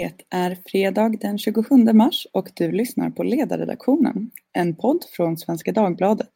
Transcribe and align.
Det 0.00 0.24
är 0.30 0.58
fredag 0.66 1.08
den 1.20 1.38
27 1.38 1.74
mars 1.92 2.26
och 2.32 2.48
du 2.54 2.72
lyssnar 2.72 3.10
på 3.10 3.22
Ledarredaktionen, 3.22 4.30
en 4.52 4.76
podd 4.76 5.04
från 5.16 5.36
Svenska 5.36 5.72
Dagbladet. 5.72 6.30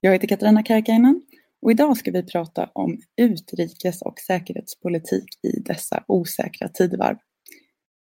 Jag 0.00 0.12
heter 0.12 0.28
Katarina 0.28 0.62
Karkainen 0.62 1.22
och 1.62 1.70
idag 1.70 1.96
ska 1.96 2.10
vi 2.10 2.22
prata 2.22 2.70
om 2.72 2.98
utrikes 3.16 4.02
och 4.02 4.20
säkerhetspolitik 4.20 5.24
i 5.42 5.60
dessa 5.60 6.04
osäkra 6.08 6.68
tidevarv. 6.68 7.16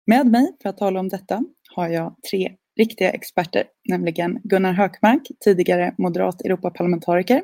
Med 0.06 0.26
mig 0.26 0.56
för 0.62 0.68
att 0.68 0.78
tala 0.78 1.00
om 1.00 1.08
detta 1.08 1.44
har 1.74 1.88
jag 1.88 2.16
tre 2.30 2.56
riktiga 2.78 3.10
experter, 3.10 3.64
nämligen 3.88 4.40
Gunnar 4.44 4.72
Hökmark, 4.72 5.22
tidigare 5.44 5.94
moderat 5.98 6.42
Europaparlamentariker 6.42 7.42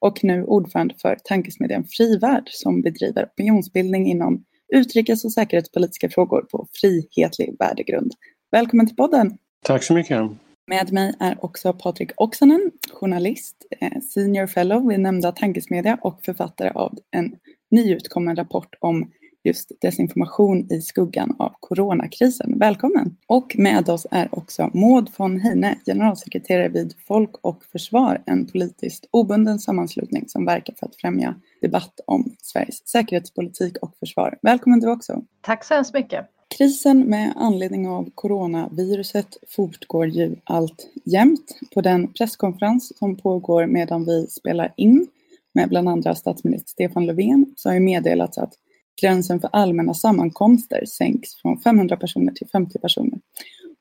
och 0.00 0.24
nu 0.24 0.44
ordförande 0.44 0.94
för 1.02 1.16
tankesmedjan 1.24 1.84
Frivärd 1.84 2.48
som 2.50 2.82
bedriver 2.82 3.24
opinionsbildning 3.24 4.06
inom 4.06 4.44
utrikes 4.74 5.24
och 5.24 5.32
säkerhetspolitiska 5.32 6.08
frågor 6.08 6.42
på 6.42 6.66
frihetlig 6.80 7.56
värdegrund. 7.58 8.12
Välkommen 8.50 8.86
till 8.86 8.96
podden! 8.96 9.38
Tack 9.64 9.82
så 9.82 9.94
mycket! 9.94 10.30
Med 10.66 10.92
mig 10.92 11.14
är 11.20 11.44
också 11.44 11.72
Patrik 11.72 12.10
Oksanen, 12.16 12.70
journalist, 12.92 13.56
eh, 13.80 14.00
senior 14.00 14.46
fellow 14.46 14.88
vid 14.88 15.00
nämnda 15.00 15.32
tankesmedja 15.32 15.98
och 16.02 16.24
författare 16.24 16.70
av 16.70 16.98
en 17.10 17.32
nyutkommen 17.70 18.36
rapport 18.36 18.74
om 18.80 19.10
just 19.44 19.72
desinformation 19.80 20.72
i 20.72 20.80
skuggan 20.80 21.36
av 21.38 21.54
coronakrisen. 21.60 22.58
Välkommen! 22.58 23.16
Och 23.26 23.54
med 23.58 23.88
oss 23.88 24.06
är 24.10 24.28
också 24.34 24.70
Maud 24.74 25.10
von 25.16 25.40
Heine, 25.40 25.78
generalsekreterare 25.86 26.68
vid 26.68 26.94
Folk 27.06 27.30
och 27.40 27.64
Försvar, 27.64 28.22
en 28.26 28.46
politiskt 28.46 29.06
obunden 29.10 29.58
sammanslutning 29.58 30.28
som 30.28 30.44
verkar 30.44 30.74
för 30.74 30.86
att 30.86 30.96
främja 30.96 31.34
debatt 31.60 32.00
om 32.06 32.34
Sveriges 32.42 32.88
säkerhetspolitik 32.88 33.76
och 33.82 33.96
försvar. 33.96 34.38
Välkommen 34.42 34.80
du 34.80 34.90
också! 34.90 35.22
Tack 35.40 35.64
så 35.64 35.74
hemskt 35.74 35.94
mycket! 35.94 36.26
Krisen 36.56 37.00
med 37.00 37.32
anledning 37.36 37.88
av 37.88 38.10
coronaviruset 38.14 39.36
fortgår 39.48 40.06
ju 40.06 40.36
allt 40.44 40.88
jämt. 41.04 41.58
På 41.74 41.80
den 41.80 42.12
presskonferens 42.12 42.98
som 42.98 43.16
pågår 43.16 43.66
medan 43.66 44.04
vi 44.04 44.26
spelar 44.26 44.74
in 44.76 45.06
med 45.52 45.68
bland 45.68 45.88
andra 45.88 46.14
statsminister 46.14 46.70
Stefan 46.70 47.06
Löfven 47.06 47.54
så 47.56 47.68
har 47.68 47.74
ju 47.74 47.80
meddelats 47.80 48.38
att 48.38 48.54
gränsen 49.00 49.40
för 49.40 49.50
allmänna 49.52 49.94
sammankomster 49.94 50.84
sänks 50.84 51.36
från 51.36 51.58
500 51.58 51.96
personer 51.96 52.32
till 52.32 52.48
50 52.48 52.78
personer. 52.78 53.18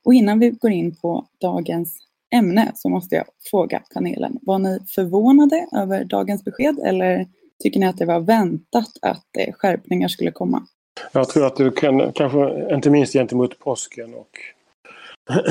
Och 0.05 0.13
innan 0.13 0.39
vi 0.39 0.49
går 0.49 0.71
in 0.71 0.95
på 0.95 1.27
dagens 1.41 1.97
ämne 2.35 2.71
så 2.75 2.89
måste 2.89 3.15
jag 3.15 3.25
fråga 3.51 3.83
panelen, 3.93 4.39
var 4.41 4.59
ni 4.59 4.79
förvånade 4.87 5.67
över 5.75 6.03
dagens 6.03 6.43
besked 6.43 6.79
eller 6.85 7.27
tycker 7.63 7.79
ni 7.79 7.85
att 7.85 7.97
det 7.97 8.05
var 8.05 8.19
väntat 8.19 8.89
att 9.01 9.25
eh, 9.39 9.53
skärpningar 9.53 10.07
skulle 10.07 10.31
komma? 10.31 10.67
Jag 11.11 11.29
tror 11.29 11.45
att 11.45 11.55
det 11.55 11.75
kan, 11.75 12.11
kanske 12.11 12.73
inte 12.75 12.89
minst 12.89 13.13
gentemot 13.13 13.59
påsken 13.59 14.13
och 14.13 14.29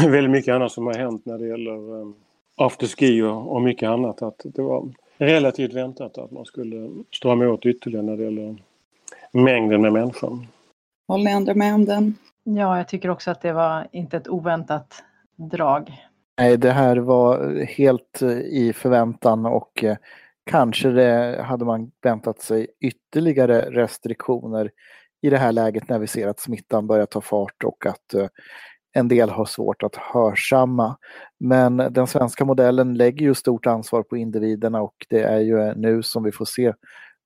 väldigt 0.10 0.30
mycket 0.30 0.54
annat 0.54 0.72
som 0.72 0.86
har 0.86 0.94
hänt 0.94 1.26
när 1.26 1.38
det 1.38 1.46
gäller 1.46 2.00
eh, 2.00 2.08
afterski 2.56 3.22
och, 3.22 3.52
och 3.52 3.62
mycket 3.62 3.88
annat, 3.88 4.22
att 4.22 4.42
det 4.44 4.62
var 4.62 4.88
relativt 5.18 5.74
väntat 5.74 6.18
att 6.18 6.30
man 6.30 6.44
skulle 6.44 6.90
strama 7.12 7.48
åt 7.48 7.66
ytterligare 7.66 8.06
när 8.06 8.16
det 8.16 8.24
gäller 8.24 8.56
mängden 9.32 9.82
med 9.82 9.92
människor. 9.92 10.46
Håller 11.08 11.24
ni 11.24 11.32
andra 11.32 11.54
med 11.54 11.74
om 11.74 11.84
den? 11.84 12.14
Ja, 12.44 12.76
jag 12.76 12.88
tycker 12.88 13.10
också 13.10 13.30
att 13.30 13.42
det 13.42 13.52
var 13.52 13.86
inte 13.92 14.16
ett 14.16 14.28
oväntat 14.28 15.02
drag. 15.36 15.92
Nej, 16.38 16.56
det 16.56 16.72
här 16.72 16.96
var 16.96 17.64
helt 17.64 18.22
eh, 18.22 18.30
i 18.38 18.72
förväntan 18.76 19.46
och 19.46 19.84
eh, 19.84 19.96
kanske 20.50 20.88
det 20.88 21.42
hade 21.42 21.64
man 21.64 21.90
väntat 22.02 22.40
sig 22.40 22.66
ytterligare 22.80 23.60
restriktioner 23.60 24.70
i 25.22 25.30
det 25.30 25.38
här 25.38 25.52
läget 25.52 25.88
när 25.88 25.98
vi 25.98 26.06
ser 26.06 26.28
att 26.28 26.40
smittan 26.40 26.86
börjar 26.86 27.06
ta 27.06 27.20
fart 27.20 27.64
och 27.64 27.86
att 27.86 28.14
eh, 28.14 28.26
en 28.92 29.08
del 29.08 29.30
har 29.30 29.44
svårt 29.44 29.82
att 29.82 29.96
hörsamma. 29.96 30.96
Men 31.40 31.76
den 31.76 32.06
svenska 32.06 32.44
modellen 32.44 32.94
lägger 32.94 33.26
ju 33.26 33.34
stort 33.34 33.66
ansvar 33.66 34.02
på 34.02 34.16
individerna 34.16 34.82
och 34.82 35.06
det 35.08 35.22
är 35.22 35.40
ju 35.40 35.74
nu 35.74 36.02
som 36.02 36.22
vi 36.22 36.32
får 36.32 36.44
se 36.44 36.72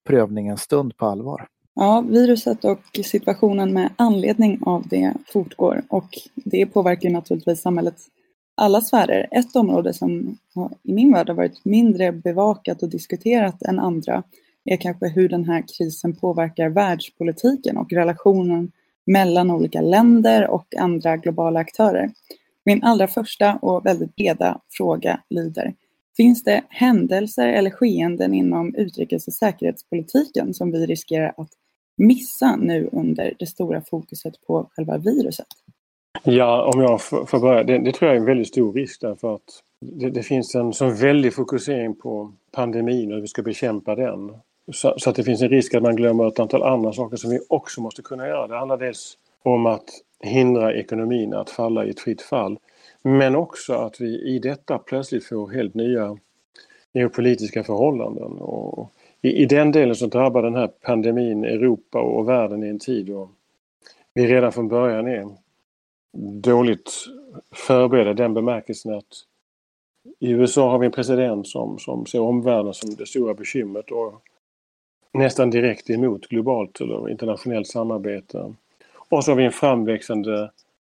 prövningens 0.06 0.60
stund 0.60 0.96
på 0.96 1.06
allvar. 1.06 1.48
Ja, 1.74 2.04
viruset 2.08 2.64
och 2.64 2.80
situationen 3.04 3.72
med 3.72 3.90
anledning 3.96 4.58
av 4.62 4.88
det 4.88 5.14
fortgår 5.26 5.82
och 5.88 6.08
det 6.34 6.66
påverkar 6.66 7.10
naturligtvis 7.10 7.62
samhällets 7.62 8.08
alla 8.54 8.80
sfärer. 8.80 9.28
Ett 9.30 9.56
område 9.56 9.92
som 9.92 10.38
i 10.82 10.92
min 10.92 11.12
värld 11.12 11.28
har 11.28 11.36
varit 11.36 11.64
mindre 11.64 12.12
bevakat 12.12 12.82
och 12.82 12.90
diskuterat 12.90 13.62
än 13.62 13.78
andra 13.78 14.22
är 14.64 14.76
kanske 14.76 15.08
hur 15.08 15.28
den 15.28 15.44
här 15.44 15.64
krisen 15.78 16.16
påverkar 16.16 16.68
världspolitiken 16.68 17.76
och 17.76 17.92
relationen 17.92 18.72
mellan 19.06 19.50
olika 19.50 19.80
länder 19.80 20.48
och 20.48 20.74
andra 20.78 21.16
globala 21.16 21.60
aktörer. 21.60 22.10
Min 22.64 22.82
allra 22.82 23.08
första 23.08 23.54
och 23.54 23.86
väldigt 23.86 24.16
breda 24.16 24.60
fråga 24.70 25.20
lyder 25.30 25.74
Finns 26.16 26.44
det 26.44 26.62
händelser 26.68 27.48
eller 27.48 27.70
skeenden 27.70 28.34
inom 28.34 28.74
utrikes 28.74 29.26
och 29.26 29.34
säkerhetspolitiken 29.34 30.54
som 30.54 30.72
vi 30.72 30.86
riskerar 30.86 31.34
att 31.36 31.50
missa 31.96 32.56
nu 32.56 32.88
under 32.92 33.34
det 33.38 33.46
stora 33.46 33.80
fokuset 33.80 34.34
på 34.46 34.70
själva 34.76 34.98
viruset? 34.98 35.46
Ja, 36.24 36.70
om 36.74 36.80
jag 36.80 37.02
får 37.02 37.40
börja. 37.40 37.64
Det, 37.64 37.78
det 37.78 37.92
tror 37.92 38.08
jag 38.08 38.16
är 38.16 38.20
en 38.20 38.26
väldigt 38.26 38.48
stor 38.48 38.72
risk 38.72 39.00
därför 39.00 39.34
att 39.34 39.62
det, 39.80 40.10
det 40.10 40.22
finns 40.22 40.54
en 40.54 40.72
så 40.72 40.88
väldig 40.88 41.34
fokusering 41.34 41.94
på 41.94 42.32
pandemin 42.52 43.10
och 43.10 43.14
hur 43.14 43.22
vi 43.22 43.28
ska 43.28 43.42
bekämpa 43.42 43.94
den. 43.94 44.32
Så, 44.72 44.94
så, 44.96 45.10
att 45.10 45.16
det 45.16 45.24
finns 45.24 45.42
en 45.42 45.48
risk 45.48 45.74
att 45.74 45.82
man 45.82 45.96
glömmer 45.96 46.28
ett 46.28 46.40
antal 46.40 46.62
andra 46.62 46.92
saker 46.92 47.16
som 47.16 47.30
vi 47.30 47.40
också 47.48 47.80
måste 47.80 48.02
kunna 48.02 48.26
göra. 48.26 48.46
Det 48.46 48.58
handlar 48.58 48.76
dels 48.76 49.18
om 49.42 49.66
att 49.66 49.84
hindra 50.20 50.74
ekonomin 50.74 51.34
att 51.34 51.50
falla 51.50 51.84
i 51.84 51.90
ett 51.90 52.00
fritt 52.00 52.22
fall. 52.22 52.58
Men 53.02 53.36
också 53.36 53.74
att 53.74 54.00
vi 54.00 54.34
i 54.34 54.38
detta 54.38 54.78
plötsligt 54.78 55.24
får 55.24 55.50
helt 55.50 55.74
nya 55.74 56.16
geopolitiska 56.92 57.64
förhållanden. 57.64 58.32
Och 58.32 58.92
i, 59.22 59.42
I 59.42 59.46
den 59.46 59.72
delen 59.72 59.94
så 59.94 60.06
drabbar 60.06 60.42
den 60.42 60.54
här 60.54 60.66
pandemin 60.66 61.44
Europa 61.44 62.00
och 62.00 62.28
världen 62.28 62.64
i 62.64 62.68
en 62.68 62.78
tid 62.78 63.06
då 63.06 63.28
vi 64.14 64.26
redan 64.26 64.52
från 64.52 64.68
början 64.68 65.06
är 65.06 65.28
dåligt 66.40 66.92
förberedda 67.52 68.10
i 68.10 68.14
den 68.14 68.34
bemärkelsen 68.34 68.94
att 68.94 69.24
i 70.18 70.30
USA 70.30 70.70
har 70.70 70.78
vi 70.78 70.86
en 70.86 70.92
president 70.92 71.48
som, 71.48 71.78
som 71.78 72.06
ser 72.06 72.20
omvärlden 72.20 72.74
som 72.74 72.94
det 72.94 73.06
stora 73.06 73.34
bekymret 73.34 73.90
och 73.90 74.22
nästan 75.12 75.50
direkt 75.50 75.90
emot 75.90 76.28
globalt 76.28 76.80
eller 76.80 77.10
internationellt 77.10 77.66
samarbete. 77.66 78.54
Och 78.94 79.24
så 79.24 79.30
har 79.30 79.36
vi 79.36 79.44
en 79.44 79.52
framväxande 79.52 80.50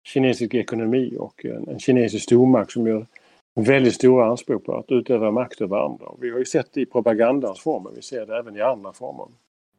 kinesisk 0.05 0.55
ekonomi 0.55 1.17
och 1.19 1.45
en, 1.45 1.69
en 1.69 1.79
kinesisk 1.79 2.25
stormakt 2.25 2.73
som 2.73 2.87
gör 2.87 3.07
väldigt 3.57 3.95
stora 3.95 4.27
anspråk 4.31 4.65
på 4.65 4.77
att 4.77 4.85
utöva 4.89 5.31
makt 5.31 5.61
över 5.61 5.77
andra. 5.77 6.07
Vi 6.21 6.31
har 6.31 6.39
ju 6.39 6.45
sett 6.45 6.73
det 6.73 6.81
i 6.81 6.87
propagandans 6.87 7.61
former, 7.61 7.91
vi 7.95 8.03
ser 8.03 8.27
det 8.27 8.39
även 8.39 8.57
i 8.57 8.61
andra 8.61 8.93
former. 8.93 9.27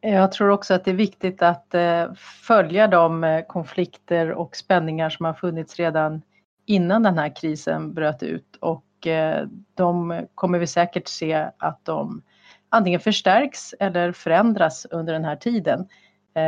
Jag 0.01 0.31
tror 0.31 0.49
också 0.49 0.73
att 0.73 0.85
det 0.85 0.91
är 0.91 0.95
viktigt 0.95 1.41
att 1.41 1.73
eh, 1.73 2.13
följa 2.47 2.88
de 2.88 3.23
eh, 3.23 3.41
konflikter 3.41 4.31
och 4.31 4.55
spänningar 4.55 5.09
som 5.09 5.25
har 5.25 5.33
funnits 5.33 5.75
redan 5.75 6.21
innan 6.65 7.03
den 7.03 7.17
här 7.17 7.35
krisen 7.35 7.93
bröt 7.93 8.23
ut 8.23 8.57
och 8.59 9.07
eh, 9.07 9.47
de 9.73 10.21
kommer 10.35 10.59
vi 10.59 10.67
säkert 10.67 11.07
se 11.07 11.49
att 11.57 11.85
de 11.85 12.21
antingen 12.69 12.99
förstärks 12.99 13.73
eller 13.79 14.11
förändras 14.11 14.88
under 14.91 15.13
den 15.13 15.25
här 15.25 15.35
tiden. 15.35 15.88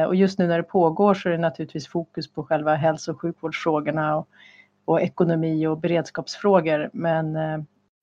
Och 0.08 0.16
just 0.16 0.40
nu 0.40 0.48
när 0.48 0.58
det 0.58 0.64
pågår 0.64 1.14
så 1.14 1.30
är 1.30 1.32
det 1.32 1.38
naturligtvis 1.38 1.88
fokus 1.88 2.34
på 2.34 2.44
själva 2.44 2.76
hälso 2.76 3.12
och 3.12 3.22
sjukvårdsfrågorna 3.22 4.18
och 4.18 4.28
och 4.90 5.02
ekonomi 5.02 5.68
och 5.68 5.80
beredskapsfrågor. 5.80 6.90
Men 6.94 7.36
eh, 7.36 7.60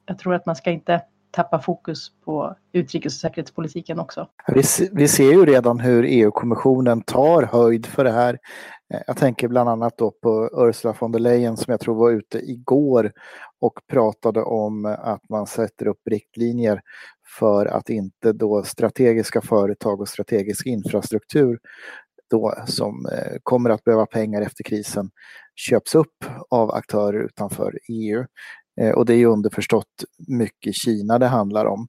jag 0.06 0.19
tror 0.19 0.34
att 0.34 0.47
man 0.47 0.56
ska 0.56 0.70
inte 0.70 1.02
tappa 1.31 1.58
fokus 1.58 2.11
på 2.25 2.56
utrikes 2.72 3.14
och 3.14 3.20
säkerhetspolitiken 3.20 3.99
också. 3.99 4.28
Vi, 4.49 4.62
vi 4.93 5.08
ser 5.08 5.32
ju 5.32 5.46
redan 5.46 5.81
hur 5.81 6.05
EU-kommissionen 6.05 7.00
tar 7.00 7.43
höjd 7.43 7.87
för 7.87 8.05
det 8.05 8.11
här. 8.11 8.38
Eh, 8.94 9.00
jag 9.06 9.16
tänker 9.16 9.49
bland 9.49 9.69
annat 9.69 9.99
då 9.99 10.11
på 10.11 10.50
Ursula 10.52 10.94
von 10.99 11.12
der 11.12 11.19
Leyen 11.19 11.56
som 11.56 11.70
jag 11.70 11.81
tror 11.81 11.94
var 11.94 12.11
ute 12.11 12.38
igår 12.38 13.12
och 13.61 13.81
pratade 13.90 14.43
om 14.43 14.96
att 14.99 15.28
man 15.28 15.46
sätter 15.46 15.87
upp 15.87 16.00
riktlinjer 16.11 16.81
för 17.38 17.66
att 17.66 17.90
inte 17.90 18.32
då 18.32 18.62
strategiska 18.62 19.40
företag 19.40 20.00
och 20.00 20.08
strategisk 20.08 20.66
infrastruktur 20.66 21.58
då 22.31 22.55
som 22.66 23.06
eh, 23.06 23.37
kommer 23.43 23.70
att 23.70 23.84
behöva 23.84 24.06
pengar 24.06 24.43
efter 24.43 24.64
krisen 24.64 25.11
köps 25.56 25.94
upp 25.94 26.25
av 26.50 26.70
aktörer 26.70 27.25
utanför 27.25 27.79
EU. 27.88 28.25
Eh, 28.81 28.91
och 28.91 29.06
det 29.06 29.14
är 29.14 29.19
ju 29.19 29.26
underförstått 29.26 30.05
mycket 30.29 30.75
Kina 30.75 31.19
det 31.19 31.26
handlar 31.26 31.67
om. 31.67 31.88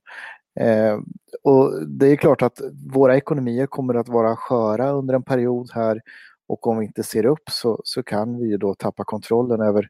Eh, 0.60 0.98
och 1.44 1.88
det 1.88 2.08
är 2.08 2.16
klart 2.16 2.42
att 2.42 2.62
våra 2.94 3.18
ekonomier 3.18 3.68
kommer 3.68 3.94
att 3.94 4.10
vara 4.10 4.36
sköra 4.36 4.92
under 4.92 5.14
en 5.14 5.24
period 5.24 5.70
här 5.74 6.02
och 6.48 6.68
om 6.68 6.80
vi 6.80 6.86
inte 6.86 7.04
ser 7.04 7.26
upp 7.26 7.50
så, 7.52 7.82
så 7.84 8.04
kan 8.04 8.40
vi 8.40 8.50
ju 8.50 8.58
då 8.58 8.74
tappa 8.74 9.04
kontrollen 9.04 9.62
över 9.62 9.90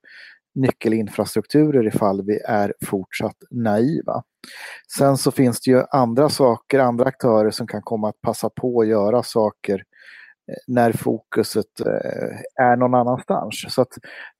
nyckelinfrastrukturer 0.55 1.87
ifall 1.87 2.25
vi 2.25 2.39
är 2.39 2.73
fortsatt 2.85 3.37
naiva. 3.51 4.23
Sen 4.97 5.17
så 5.17 5.31
finns 5.31 5.61
det 5.61 5.71
ju 5.71 5.83
andra 5.91 6.29
saker, 6.29 6.79
andra 6.79 7.05
aktörer 7.05 7.51
som 7.51 7.67
kan 7.67 7.81
komma 7.81 8.09
att 8.09 8.21
passa 8.21 8.49
på 8.49 8.81
att 8.81 8.87
göra 8.87 9.23
saker 9.23 9.83
när 10.67 10.91
fokuset 10.91 11.79
eh, 11.79 12.65
är 12.65 12.75
någon 12.75 12.93
annanstans. 12.93 13.65
Så 13.69 13.81
att 13.81 13.93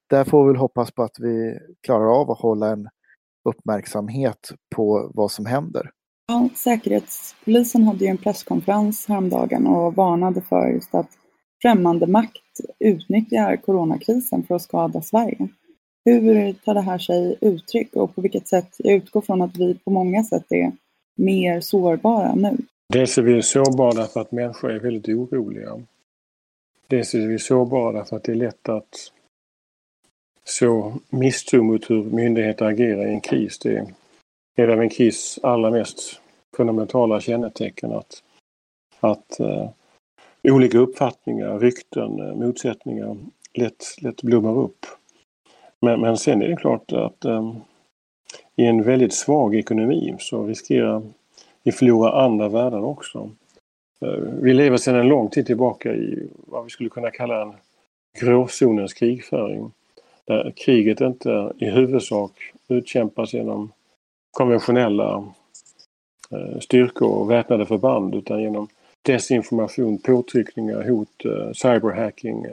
där 0.09 0.23
får 0.23 0.43
vi 0.43 0.47
väl 0.47 0.59
hoppas 0.59 0.91
på 0.91 1.03
att 1.03 1.19
vi 1.19 1.59
klarar 1.81 2.21
av 2.21 2.31
att 2.31 2.39
hålla 2.39 2.67
en 2.67 2.89
uppmärksamhet 3.49 4.51
på 4.75 5.11
vad 5.13 5.31
som 5.31 5.45
händer. 5.45 5.91
Ja, 6.27 6.49
Säkerhetspolisen 6.55 7.83
hade 7.83 8.05
ju 8.05 8.11
en 8.11 8.17
presskonferens 8.17 9.07
häromdagen 9.07 9.67
och 9.67 9.95
varnade 9.95 10.41
för 10.41 10.67
just 10.67 10.95
att 10.95 11.09
främmande 11.61 12.07
makt 12.07 12.59
utnyttjar 12.79 13.55
coronakrisen 13.55 14.43
för 14.43 14.55
att 14.55 14.61
skada 14.61 15.01
Sverige. 15.01 15.47
Hur 16.05 16.53
tar 16.53 16.73
det 16.73 16.81
här 16.81 16.97
sig 16.97 17.37
uttryck 17.41 17.95
och 17.95 18.15
på 18.15 18.21
vilket 18.21 18.47
sätt, 18.47 18.75
jag 18.77 18.95
utgår 18.95 19.21
från 19.21 19.41
att 19.41 19.57
vi 19.57 19.73
på 19.73 19.91
många 19.91 20.23
sätt 20.23 20.45
är 20.49 20.71
mer 21.17 21.61
sårbara 21.61 22.35
nu. 22.35 22.57
Dels 22.93 23.17
är 23.17 23.21
vi 23.21 23.41
sårbara 23.41 24.05
för 24.05 24.21
att 24.21 24.31
människor 24.31 24.71
är 24.71 24.79
väldigt 24.79 25.07
oroliga. 25.07 25.69
Dels 26.87 27.13
är 27.13 27.27
vi 27.27 27.39
sårbara 27.39 27.91
därför 27.91 28.15
att 28.15 28.23
det 28.23 28.31
är 28.31 28.35
lätt 28.35 28.69
att 28.69 29.11
så 30.43 30.93
misstro 31.09 31.63
mot 31.63 31.89
hur 31.89 32.03
myndigheter 32.03 32.65
agerar 32.65 33.05
i 33.07 33.09
en 33.09 33.21
kris. 33.21 33.59
Det 33.59 33.87
är 34.55 34.67
av 34.67 34.81
en 34.81 34.89
kris 34.89 35.39
allra 35.43 35.71
mest 35.71 36.21
fundamentala 36.57 37.21
kännetecken 37.21 37.91
att, 37.91 38.23
att 38.99 39.37
uh, 39.39 39.69
olika 40.43 40.77
uppfattningar, 40.77 41.59
rykten, 41.59 42.19
uh, 42.19 42.35
motsättningar 42.35 43.17
lätt, 43.53 43.95
lätt 44.01 44.21
blommar 44.21 44.57
upp. 44.57 44.85
Men, 45.79 46.01
men 46.01 46.17
sen 46.17 46.41
är 46.41 46.47
det 46.47 46.55
klart 46.55 46.91
att 46.91 47.25
um, 47.25 47.55
i 48.55 48.65
en 48.65 48.83
väldigt 48.83 49.13
svag 49.13 49.55
ekonomi 49.55 50.15
så 50.19 50.45
riskerar 50.45 51.03
vi 51.63 51.71
förlora 51.71 52.23
andra 52.23 52.49
värden 52.49 52.83
också. 52.83 53.31
Eh, 54.01 54.19
vi 54.41 54.53
lever 54.53 54.77
sedan 54.77 54.95
en 54.95 55.07
lång 55.07 55.29
tid 55.29 55.45
tillbaka 55.45 55.93
i 55.93 56.29
vad 56.35 56.63
vi 56.63 56.69
skulle 56.69 56.89
kunna 56.89 57.11
kalla 57.11 57.41
en 57.41 57.53
gråzonens 58.19 58.93
krigföring. 58.93 59.71
Där 60.25 60.53
kriget 60.55 61.01
inte 61.01 61.53
i 61.57 61.65
huvudsak 61.65 62.31
utkämpas 62.67 63.33
genom 63.33 63.71
konventionella 64.31 65.33
eh, 66.31 66.59
styrkor 66.59 67.09
och 67.09 67.31
väpnade 67.31 67.65
förband 67.65 68.15
utan 68.15 68.41
genom 68.41 68.67
desinformation, 69.01 69.97
påtryckningar, 69.97 70.89
hot, 70.89 71.25
eh, 71.25 71.51
cyberhacking, 71.51 72.45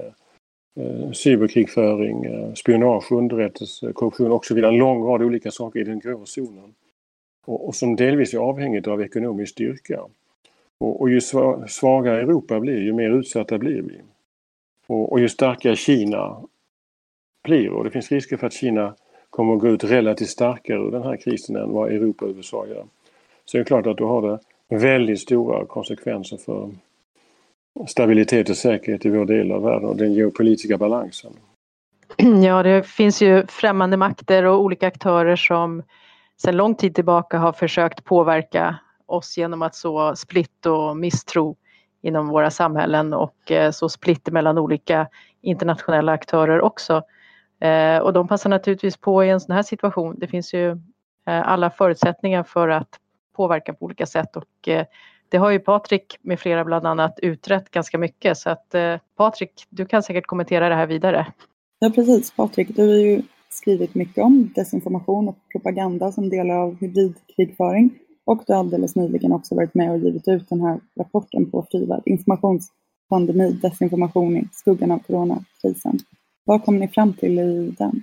cyberkrigföring, 1.12 2.26
spionage, 2.56 3.12
underrättelse, 3.12 3.93
korruption 3.93 4.32
och 4.32 4.44
så 4.44 4.55
vidare. 4.55 4.73
En 4.73 4.79
lång 4.79 5.05
rad 5.05 5.23
olika 5.23 5.50
saker 5.50 5.81
i 5.81 5.85
den 5.85 6.00
grå 6.00 6.25
zonen. 6.25 6.75
Och, 7.46 7.69
och 7.69 7.75
som 7.75 7.96
delvis 7.96 8.35
är 8.35 8.38
avhängigt 8.38 8.87
av 8.87 9.02
ekonomisk 9.02 9.52
styrka. 9.52 10.00
Och, 10.85 11.01
och 11.01 11.11
ju 11.11 11.21
svagare 11.69 12.21
Europa 12.21 12.61
blir, 12.61 12.81
ju 12.81 12.93
mer 12.93 13.11
utsatta 13.11 13.59
blir 13.59 13.83
vi. 13.83 14.01
Och, 14.87 15.13
och 15.13 15.21
ju 15.21 15.29
starkare 15.29 15.77
Kina 15.77 16.37
blir 17.45 17.71
och 17.71 17.85
det 17.85 17.91
finns 17.91 18.13
risker 18.13 18.37
för 18.37 18.47
att 18.47 18.53
Kina 18.53 18.95
kommer 19.31 19.55
att 19.55 19.61
gå 19.61 19.69
ut 19.69 19.85
relativt 19.85 20.29
starkare 20.29 20.79
ur 20.79 20.91
den 20.91 21.03
här 21.03 21.17
krisen 21.17 21.57
än 21.57 21.73
vad 21.73 21.93
Europa 21.93 22.25
och 22.25 22.31
USA 22.37 22.67
gör. 22.67 22.85
Så 23.45 23.57
det 23.57 23.61
är 23.61 23.65
klart 23.65 23.87
att 23.87 23.97
då 23.97 24.07
har 24.07 24.23
det 24.23 24.39
väldigt 24.77 25.21
stora 25.21 25.67
konsekvenser 25.67 26.37
för 26.37 26.71
stabilitet 27.87 28.51
och 28.51 28.57
säkerhet 28.57 29.07
i 29.07 29.11
vår 29.11 29.25
del 29.25 29.53
av 29.53 29.63
världen 29.63 29.89
och 29.89 29.97
den 29.97 30.13
geopolitiska 30.13 30.79
balansen. 30.79 31.33
Ja, 32.45 32.63
det 32.63 32.87
finns 32.87 33.23
ju 33.23 33.47
främmande 33.47 33.97
makter 33.97 34.45
och 34.45 34.61
olika 34.61 34.87
aktörer 34.87 35.37
som 35.37 35.83
sedan 36.37 36.57
lång 36.57 36.75
tid 36.75 36.95
tillbaka 36.95 37.39
har 37.39 37.53
försökt 37.53 38.05
påverka 38.05 38.79
oss 39.06 39.37
genom 39.37 39.62
att 39.62 39.75
så 39.75 40.17
splitt 40.17 40.67
och 40.67 40.97
misstro 40.97 41.56
inom 42.05 42.29
våra 42.29 42.51
samhällen 42.51 43.12
och 43.12 43.53
eh, 43.53 43.71
så 43.71 43.89
splitter 43.89 44.33
mellan 44.33 44.59
olika 44.59 45.09
internationella 45.41 46.12
aktörer 46.12 46.61
också. 46.61 47.03
Eh, 47.61 47.99
och 47.99 48.12
de 48.12 48.29
passar 48.29 48.51
naturligtvis 48.51 48.97
på 48.97 49.25
i 49.25 49.31
en 49.31 49.41
sån 49.41 49.55
här 49.55 49.62
situation. 49.62 50.17
Det 50.19 50.27
finns 50.27 50.55
ju 50.55 50.71
eh, 51.27 51.49
alla 51.49 51.71
förutsättningar 51.71 52.43
för 52.43 52.69
att 52.69 52.89
påverka 53.37 53.75
på 53.75 53.85
olika 53.85 54.06
sätt 54.06 54.37
och 54.37 54.69
det 55.29 55.39
har 55.39 55.51
ju 55.51 55.59
Patrik 55.59 56.19
med 56.23 56.41
flera 56.41 56.65
bland 56.65 56.87
annat 56.87 57.19
utrett 57.23 57.71
ganska 57.71 57.99
mycket 57.99 58.39
så 58.39 58.51
att 58.51 58.75
Patrik, 59.17 59.67
du 59.69 59.87
kan 59.87 60.03
säkert 60.03 60.27
kommentera 60.27 60.69
det 60.69 60.75
här 60.75 60.87
vidare. 60.87 61.27
Ja 61.79 61.91
precis, 61.91 62.31
Patrik, 62.31 62.77
du 62.77 62.89
har 62.89 62.95
ju 62.95 63.23
skrivit 63.49 63.95
mycket 63.95 64.25
om 64.25 64.53
desinformation 64.55 65.29
och 65.29 65.37
propaganda 65.53 66.12
som 66.12 66.29
delar 66.29 66.55
av 66.55 66.77
hybridkrigföring 66.81 67.91
och 68.25 68.43
du 68.47 68.53
har 68.53 68.61
alldeles 68.61 68.97
nyligen 68.97 69.32
också 69.32 69.55
varit 69.55 69.75
med 69.75 69.91
och 69.91 69.99
givit 69.99 70.29
ut 70.29 70.49
den 70.49 70.61
här 70.61 70.81
rapporten 71.00 71.50
på 71.50 71.67
Frivärd, 71.71 72.03
informationspandemi, 72.05 73.53
desinformation 73.62 74.37
i 74.37 74.49
skuggan 74.53 74.91
av 74.91 74.99
coronakrisen. 74.99 75.99
Vad 76.44 76.65
kom 76.65 76.79
ni 76.79 76.88
fram 76.88 77.12
till 77.12 77.38
i 77.38 77.75
den? 77.79 78.03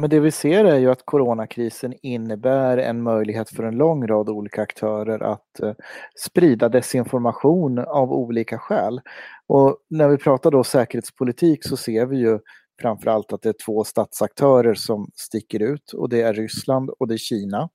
Men 0.00 0.10
det 0.10 0.20
vi 0.20 0.30
ser 0.30 0.64
är 0.64 0.78
ju 0.78 0.90
att 0.90 1.06
coronakrisen 1.06 1.94
innebär 2.02 2.78
en 2.78 3.02
möjlighet 3.02 3.50
för 3.50 3.62
en 3.62 3.76
lång 3.76 4.06
rad 4.06 4.28
olika 4.28 4.62
aktörer 4.62 5.22
att 5.22 5.60
eh, 5.62 5.72
sprida 6.14 6.68
desinformation 6.68 7.78
av 7.78 8.12
olika 8.12 8.58
skäl. 8.58 9.00
Och 9.46 9.76
när 9.90 10.08
vi 10.08 10.16
pratar 10.16 10.50
då 10.50 10.64
säkerhetspolitik 10.64 11.64
så 11.64 11.76
ser 11.76 12.06
vi 12.06 12.16
ju 12.18 12.38
framförallt 12.80 13.32
att 13.32 13.42
det 13.42 13.48
är 13.48 13.64
två 13.66 13.84
statsaktörer 13.84 14.74
som 14.74 15.10
sticker 15.14 15.62
ut 15.62 15.92
och 15.92 16.08
det 16.08 16.22
är 16.22 16.34
Ryssland 16.34 16.90
och 16.98 17.08
det 17.08 17.14
är 17.14 17.18
Kina 17.18 17.68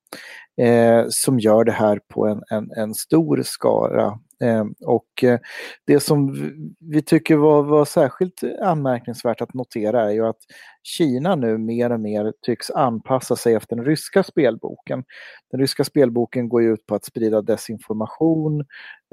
eh, 0.62 1.06
som 1.10 1.40
gör 1.40 1.64
det 1.64 1.72
här 1.72 2.00
på 2.14 2.28
en, 2.28 2.42
en, 2.50 2.72
en 2.72 2.94
stor 2.94 3.42
skara 3.44 4.20
Eh, 4.42 4.66
och 4.86 5.24
eh, 5.24 5.40
det 5.88 6.00
som 6.00 6.34
vi 6.80 7.02
tycker 7.02 7.36
var, 7.36 7.64
var 7.64 7.86
särskilt 7.86 8.44
anmärkningsvärt 8.62 9.42
att 9.42 9.54
notera 9.54 10.10
är 10.10 10.12
ju 10.12 10.26
att 10.26 10.40
Kina 10.84 11.36
nu 11.36 11.58
mer 11.58 11.92
och 11.92 12.00
mer 12.00 12.34
tycks 12.42 12.72
anpassa 12.72 13.36
sig 13.36 13.54
efter 13.54 13.76
den 13.76 13.86
ryska 13.86 14.24
spelboken. 14.24 15.04
Den 15.52 15.60
ryska 15.60 15.84
spelboken 15.84 16.50
går 16.50 16.62
ju 16.62 16.74
ut 16.74 16.86
på 16.86 16.96
att 16.96 17.06
sprida 17.06 17.42
desinformation, 17.42 18.60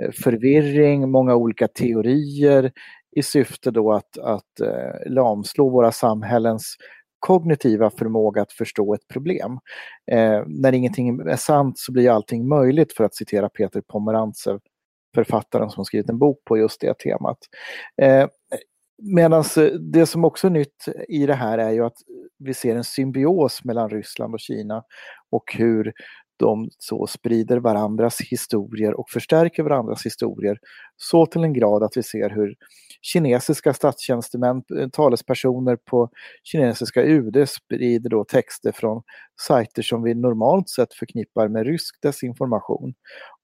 eh, 0.03 0.11
förvirring, 0.25 1.11
många 1.11 1.35
olika 1.35 1.69
teorier 1.69 2.73
i 3.17 3.23
syfte 3.23 3.71
då 3.71 3.93
att, 3.93 4.19
att 4.19 4.61
eh, 4.61 5.11
lamslå 5.13 5.69
våra 5.69 5.93
samhällens 5.93 6.77
kognitiva 7.19 7.91
förmåga 7.91 8.43
att 8.43 8.53
förstå 8.53 8.95
ett 8.95 9.09
problem. 9.09 9.59
Eh, 10.13 10.43
när 10.47 10.73
ingenting 10.73 11.21
är 11.21 11.37
sant 11.37 11.79
så 11.79 11.93
blir 11.93 12.11
allting 12.11 12.49
möjligt 12.49 12.93
för 12.93 13.05
att 13.05 13.15
citera 13.15 13.49
Peter 13.49 13.81
Pomerantsev 13.81 14.61
författaren 15.15 15.71
som 15.71 15.85
skrivit 15.85 16.11
en 16.11 16.19
bok 16.19 16.39
på 16.45 16.59
just 16.59 16.81
det 16.81 16.99
temat. 16.99 17.39
Eh, 18.03 18.27
Medan 19.03 19.45
eh, 19.57 19.65
det 19.65 20.07
som 20.07 20.25
också 20.25 20.47
är 20.47 20.51
nytt 20.51 20.85
i 21.09 21.27
det 21.27 21.35
här 21.35 21.59
är 21.59 21.71
ju 21.71 21.85
att 21.85 21.97
vi 22.39 22.55
ser 22.55 22.77
en 22.77 22.85
symbios 22.85 23.65
mellan 23.65 23.91
Ryssland 23.91 24.35
och 24.35 24.41
Kina 24.41 24.83
och 25.31 25.55
hur 25.55 25.93
de 26.43 26.71
så 26.79 27.07
sprider 27.07 27.57
varandras 27.57 28.21
historier 28.21 28.95
och 29.01 29.11
förstärker 29.11 29.63
varandras 29.63 30.07
historier 30.07 30.59
så 30.97 31.27
till 31.27 31.45
en 31.45 31.53
grad 31.53 31.83
att 31.83 31.97
vi 31.97 32.03
ser 32.03 32.31
hur 32.31 32.55
kinesiska 33.03 33.75
statstjänstemän, 33.75 34.63
eh, 34.79 34.89
talespersoner 34.89 35.77
på 35.77 36.11
kinesiska 36.43 37.03
UD 37.03 37.49
sprider 37.49 38.11
då 38.11 38.25
texter 38.25 38.73
från 38.73 39.03
sajter 39.47 39.83
som 39.83 40.03
vi 40.03 40.15
normalt 40.15 40.69
sett 40.69 40.95
förknippar 40.95 41.49
med 41.49 41.67
rysk 41.67 42.03
desinformation. 42.03 42.95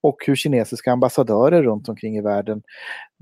Och 0.03 0.15
hur 0.27 0.35
kinesiska 0.35 0.91
ambassadörer 0.91 1.63
runt 1.63 1.89
omkring 1.89 2.17
i 2.17 2.21
världen 2.21 2.61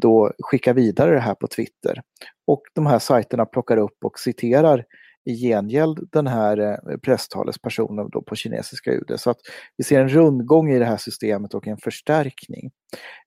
då 0.01 0.31
skickar 0.39 0.74
vidare 0.74 1.12
det 1.12 1.19
här 1.19 1.36
på 1.36 1.48
Twitter. 1.48 2.01
Och 2.48 2.62
de 2.74 2.86
här 2.86 3.00
sajterna 3.00 3.46
plockar 3.46 3.77
upp 3.77 3.98
och 4.05 4.19
citerar 4.19 4.86
i 5.27 5.36
gengäld 5.36 6.10
den 6.12 6.27
här 6.27 6.57
eh, 6.57 6.98
presstalespersonen 6.98 8.10
då 8.12 8.22
på 8.22 8.36
kinesiska 8.36 8.91
UD. 8.91 9.12
Så 9.15 9.29
att 9.29 9.38
vi 9.77 9.84
ser 9.84 10.01
en 10.01 10.10
rundgång 10.10 10.72
i 10.72 10.79
det 10.79 10.86
här 10.86 10.98
systemet 10.98 11.53
och 11.53 11.67
en 11.67 11.77
förstärkning. 11.77 12.72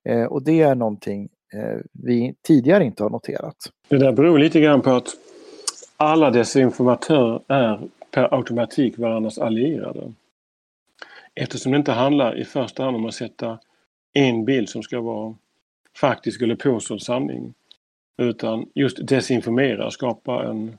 Eh, 0.09 0.25
och 0.25 0.43
det 0.43 0.61
är 0.61 0.75
någonting 0.75 1.29
eh, 1.55 1.79
vi 1.93 2.35
tidigare 2.47 2.85
inte 2.85 3.03
har 3.03 3.11
noterat. 3.11 3.57
Det 3.89 3.99
där 3.99 4.13
beror 4.13 4.39
lite 4.39 4.61
grann 4.61 4.81
på 4.81 4.91
att 4.91 5.09
alla 5.97 6.31
desinformatörer 6.31 7.41
är 7.49 7.81
per 8.11 8.35
automatik 8.35 8.99
varandras 8.99 9.39
allierade. 9.39 10.13
Eftersom 11.35 11.73
det 11.73 11.79
inte 11.79 11.93
handlar 11.93 12.39
i 12.39 12.45
första 12.45 12.85
hand 12.85 12.97
om 12.97 13.07
att 13.07 13.15
sätta 13.15 13.59
en 14.13 14.45
bild 14.45 14.69
som 14.69 14.83
ska 14.83 15.01
vara 15.01 15.35
faktisk 15.97 16.43
eller 16.43 16.57
påstådd 16.57 17.03
sanning. 17.03 17.55
Utan 18.19 18.67
just 18.75 19.07
desinformera, 19.07 19.91
skapa 19.91 20.45
en 20.45 20.79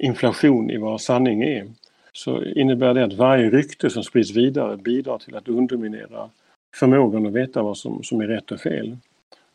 inflation 0.00 0.70
i 0.70 0.76
vad 0.76 1.00
sanning 1.00 1.42
är 1.42 1.66
så 2.12 2.44
innebär 2.44 2.94
det 2.94 3.04
att 3.04 3.12
varje 3.12 3.50
rykte 3.50 3.90
som 3.90 4.04
sprids 4.04 4.30
vidare 4.30 4.76
bidrar 4.76 5.18
till 5.18 5.36
att 5.36 5.48
underminera 5.48 6.30
förmågan 6.74 7.26
att 7.26 7.32
veta 7.32 7.62
vad 7.62 7.76
som, 7.76 8.02
som 8.02 8.20
är 8.20 8.26
rätt 8.26 8.52
och 8.52 8.60
fel. 8.60 8.96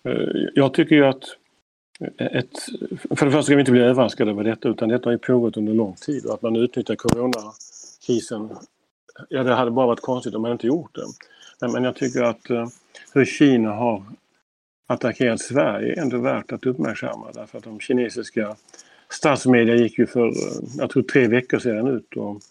Eh, 0.04 0.14
jag 0.54 0.74
tycker 0.74 0.96
ju 0.96 1.06
att 1.06 1.24
ett, 2.18 2.60
för 3.16 3.26
det 3.26 3.32
första 3.32 3.44
ska 3.44 3.56
vi 3.56 3.60
inte 3.60 3.72
bli 3.72 3.82
överraskade 3.82 4.32
över 4.32 4.44
detta 4.44 4.70
utan 4.70 4.90
detta 4.90 5.06
har 5.06 5.12
ju 5.12 5.18
pågått 5.18 5.58
under 5.58 5.74
lång 5.74 5.94
tid 5.94 6.26
och 6.26 6.34
att 6.34 6.42
man 6.42 6.56
utnyttjar 6.56 6.96
coronakrisen, 6.96 8.50
ja 9.30 9.44
det 9.44 9.54
hade 9.54 9.72
bara 9.72 9.88
varit 9.88 10.02
konstigt 10.02 10.36
om 10.36 10.42
man 10.42 10.52
inte 10.52 10.68
gjort 10.68 10.96
det. 10.96 11.68
Men, 11.68 11.84
jag 11.84 11.96
tycker 11.96 12.24
att 12.24 12.50
eh, 12.50 12.68
hur 13.14 13.26
Kina 13.26 13.72
har 13.72 14.04
attackerat 14.88 15.42
Sverige 15.42 15.94
är 15.94 16.02
ändå 16.02 16.18
värt 16.18 16.52
att 16.52 16.66
uppmärksamma 16.66 17.32
därför 17.34 17.58
att 17.58 17.64
de 17.64 17.80
kinesiska 17.80 18.56
statsmedia 19.10 19.76
gick 19.76 20.00
ju 20.00 20.08
för, 20.08 20.28
eh, 20.28 20.64
jag 20.78 20.90
tror 20.90 21.04
tre 21.04 21.28
veckor 21.28 21.60
sedan 21.60 21.88
ut 21.88 22.18
och, 22.18 22.42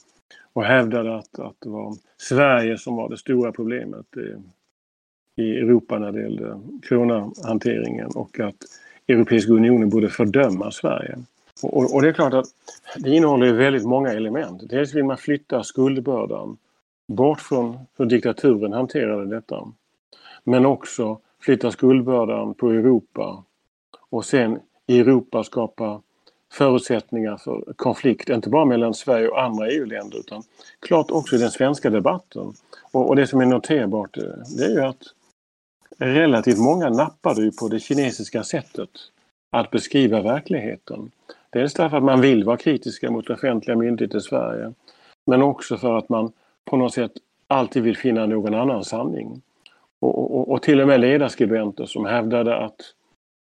och 0.53 0.65
hävdade 0.65 1.17
att, 1.17 1.39
att 1.39 1.57
det 1.59 1.69
var 1.69 1.97
Sverige 2.17 2.79
som 2.79 2.97
var 2.97 3.09
det 3.09 3.17
stora 3.17 3.53
problemet 3.53 4.07
i, 4.17 5.43
i 5.43 5.57
Europa 5.57 5.99
när 5.99 6.13
det 6.13 6.23
gällde 6.23 6.61
coronahanteringen 6.89 8.11
och 8.15 8.41
att 8.41 8.65
Europeiska 9.09 9.53
unionen 9.53 9.91
borde 9.91 10.09
fördöma 10.09 10.71
Sverige. 10.71 11.19
Och, 11.63 11.95
och, 11.95 12.03
det 12.03 12.09
är 12.09 12.13
klart 12.13 12.35
att 12.35 12.47
det 12.97 13.11
innehåller 13.11 13.53
väldigt 13.53 13.85
många 13.85 14.13
element. 14.13 14.63
Dels 14.71 14.95
vill 14.95 15.05
man 15.05 15.17
flytta 15.17 15.63
skuldbördan 15.63 16.57
bort 17.07 17.41
från 17.41 17.79
hur 17.97 18.05
diktaturen 18.05 18.73
hanterade 18.73 19.27
detta. 19.27 19.73
Men 20.45 20.67
också 20.67 21.19
flytta 21.41 21.71
skuldbördan 21.71 22.55
på 22.55 22.71
Europa 22.71 23.45
och 24.11 24.25
sen 24.25 24.59
i 24.87 25.01
Europa 25.01 25.45
skapa 25.45 26.03
förutsättningar 26.55 27.37
för 27.37 27.73
konflikt, 27.77 28.29
inte 28.29 28.49
bara 28.49 28.65
mellan 28.65 28.95
Sverige 28.95 29.29
och 29.29 29.43
andra 29.43 29.71
EU-länder 29.71 30.19
utan 30.19 30.43
klart 30.87 31.11
också 31.11 31.37
i 31.37 31.39
den 31.39 31.51
svenska 31.51 31.91
debatten. 31.91 32.53
Och, 32.93 33.09
och 33.09 33.17
det 33.17 33.27
som 33.27 33.41
är 33.41 33.47
noterbart 33.47 34.17
eh, 34.17 34.25
det 34.57 34.65
är 34.65 34.71
ju 34.71 34.81
att 34.81 35.03
relativt 35.99 36.59
många 36.59 36.91
nappade 36.91 37.43
ju 37.43 37.53
på 37.53 37.69
det 37.69 37.81
kinesiska 37.81 38.45
sättet 38.45 38.91
att 39.51 39.71
beskriva 39.71 40.23
verkligheten. 40.23 41.11
Dels 41.51 41.75
därför 41.75 41.97
att 41.97 42.03
man 42.03 42.21
vill 42.21 42.45
vara 42.45 42.57
kritiska 42.57 43.11
mot 43.11 43.31
offentliga 43.31 43.77
myndigheter 43.77 44.19
i 44.19 44.21
Sverige 44.21 44.73
men 45.27 45.43
också 45.43 45.77
för 45.77 45.99
att 45.99 46.09
man 46.09 46.33
på 46.65 46.77
något 46.77 46.95
sätt 46.95 47.13
alltid 47.47 47.83
vill 47.83 47.97
finna 47.97 48.27
någon 48.27 48.55
annan 48.55 48.85
sanning. 48.85 49.43
Och, 50.01 50.37
och, 50.37 50.51
och 50.51 50.63
till 50.63 50.81
och 50.81 50.89
med 50.89 51.01
ledarskribenter 51.01 51.87
som 51.87 52.05
hävdade 52.05 52.57
att 52.57 52.81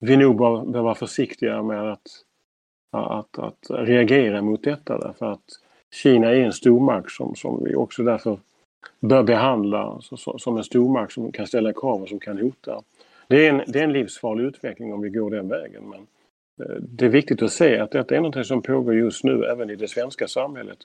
vi 0.01 0.17
nog 0.17 0.37
bör, 0.37 0.83
vara 0.83 0.95
försiktiga 0.95 1.63
med 1.63 1.93
att, 1.93 2.09
Eh, 2.95 2.99
att, 2.99 3.39
att 3.39 3.67
reagera 3.71 4.43
mot 4.43 4.65
detta 4.65 4.99
därför 4.99 5.33
att 5.33 5.45
Kina 5.91 6.31
är 6.31 6.41
en 6.41 6.53
stormakt 6.53 7.11
som, 7.11 7.35
som 7.35 7.65
vi 7.65 7.75
också 7.75 8.03
därför 8.03 8.39
bör 9.01 9.23
behandla 9.23 10.01
som 10.39 10.57
en 10.57 10.65
stormakt 10.65 11.13
som 11.13 11.33
kan 11.33 11.47
ställa 11.47 11.73
krav 11.73 12.03
och 12.03 12.09
som 12.09 12.19
kan 12.21 12.39
hota. 12.39 12.83
Det 13.29 13.47
är, 13.47 13.51
en, 13.51 13.63
det 13.67 13.79
är 13.79 13.85
en 13.85 13.93
livsfarlig 13.93 14.45
utveckling 14.45 14.93
om 14.93 15.01
vi 15.01 15.09
går 15.09 15.31
den 15.31 15.49
vägen. 15.49 15.83
Men 15.83 16.01
eh, 16.67 16.77
det 16.81 17.05
är 17.05 17.09
viktigt 17.09 17.43
att 17.43 17.53
se 17.53 17.79
att 17.79 17.91
detta 17.91 18.17
är 18.17 18.21
något 18.21 18.47
som 18.47 18.63
pågår 18.63 18.95
just 18.95 19.25
nu 19.25 19.45
även 19.45 19.71
i 19.71 19.77
det 19.77 19.89
svenska 19.89 20.29
samhället. 20.29 20.79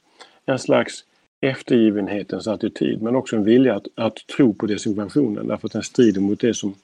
En 0.45 0.59
slags 0.59 1.03
eftergivenhetens 1.41 2.47
attityd 2.47 3.01
men 3.01 3.15
också 3.15 3.35
en 3.35 3.43
vilja 3.43 3.75
att, 3.75 3.87
att 3.95 4.15
tro 4.35 4.53
på 4.53 4.65
desinformationen 4.65 5.47
därför 5.47 5.67
att 5.67 5.73
den 5.73 5.83
strider 5.83 6.21
mot 6.21 6.39
det 6.39 6.53
som 6.53 6.75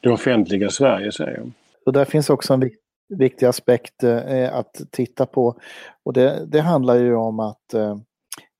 det 0.00 0.10
offentliga 0.10 0.70
Sverige 0.70 1.12
säger. 1.12 1.42
Och 1.86 1.92
där 1.92 2.04
finns 2.04 2.30
också 2.30 2.54
en 2.54 2.60
viktig 2.60 2.83
aspekt 3.48 4.02
eh, 4.02 4.54
att 4.54 4.80
titta 4.90 5.26
på. 5.26 5.58
Och 6.04 6.12
det, 6.12 6.46
det 6.46 6.60
handlar 6.60 6.96
ju 6.96 7.14
om 7.14 7.40
att 7.40 7.74
Eh, 7.74 7.96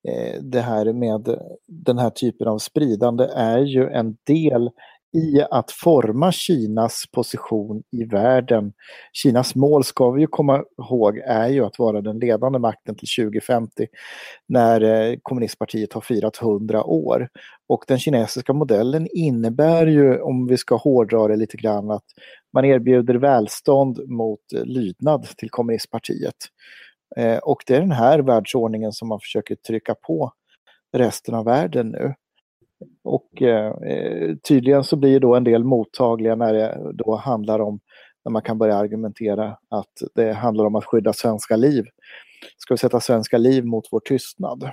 eh 0.09 0.43
det 0.43 0.61
här 0.61 0.93
med 0.93 1.39
den 1.67 1.99
här 1.99 2.11
typen 2.11 2.49
av 2.49 2.59
spridande 2.59 3.25
är 3.25 3.59
ju 3.59 3.89
en 3.89 4.17
del 4.27 4.71
i 5.15 5.43
att 5.51 5.71
forma 5.71 6.33
Kinas 6.33 7.05
position 7.13 7.83
i 7.91 8.05
världen. 8.05 8.73
Kinas 9.13 9.55
mål, 9.55 9.85
ska 9.85 10.11
vi 10.11 10.21
ju 10.21 10.27
komma 10.27 10.65
ihåg, 10.79 11.19
är 11.19 11.49
ju 11.49 11.65
att 11.65 11.79
vara 11.79 12.01
den 12.01 12.19
ledande 12.19 12.59
makten 12.59 12.95
till 12.95 13.09
2050 13.25 13.87
när 14.49 14.81
eh, 14.81 15.17
kommunistpartiet 15.23 15.93
har 15.93 16.01
firat 16.01 16.43
100 16.43 16.85
år. 16.85 17.29
Och 17.69 17.85
den 17.89 17.99
kinesiska 17.99 18.53
modellen 18.53 19.09
innebär 19.15 19.87
ju, 19.87 20.21
om 20.21 20.47
vi 20.47 20.57
ska 20.57 20.77
hårdra 20.77 21.29
det 21.29 21.37
lite 21.37 21.57
grann, 21.57 21.91
att 21.91 22.05
man 22.53 22.65
erbjuder 22.65 23.15
välstånd 23.15 24.09
mot 24.09 24.53
eh, 24.55 24.65
lydnad 24.65 25.27
till 25.37 25.51
kommunistpartiet. 25.51 26.37
Eh, 27.17 27.39
och 27.39 27.63
det 27.67 27.77
är 27.77 27.81
den 27.81 27.93
här 27.93 28.19
världsordningen 28.19 28.93
som 28.93 29.09
man 29.09 29.21
försöker 29.21 29.55
trycka 29.55 29.95
på 29.95 30.33
resten 30.97 31.35
av 31.35 31.45
världen 31.45 31.89
nu. 31.89 32.15
Och 33.05 33.43
eh, 33.43 33.75
tydligen 34.49 34.85
så 34.85 34.97
blir 34.97 35.21
då 35.21 35.35
en 35.35 35.45
del 35.45 35.65
mottagliga 35.65 36.35
när 36.35 36.55
det 36.55 36.93
då 36.93 37.17
handlar 37.17 37.61
om, 37.61 37.81
när 38.25 38.33
man 38.33 38.43
kan 38.43 38.59
börja 38.59 38.77
argumentera 38.77 39.57
att 39.71 39.93
det 40.15 40.33
handlar 40.33 40.65
om 40.65 40.75
att 40.75 40.85
skydda 40.85 41.13
svenska 41.13 41.57
liv. 41.57 41.85
Ska 42.57 42.75
vi 42.75 42.79
sätta 42.79 43.01
svenska 43.01 43.39
liv 43.39 43.65
mot 43.65 43.85
vår 43.91 44.01
tystnad? 44.01 44.71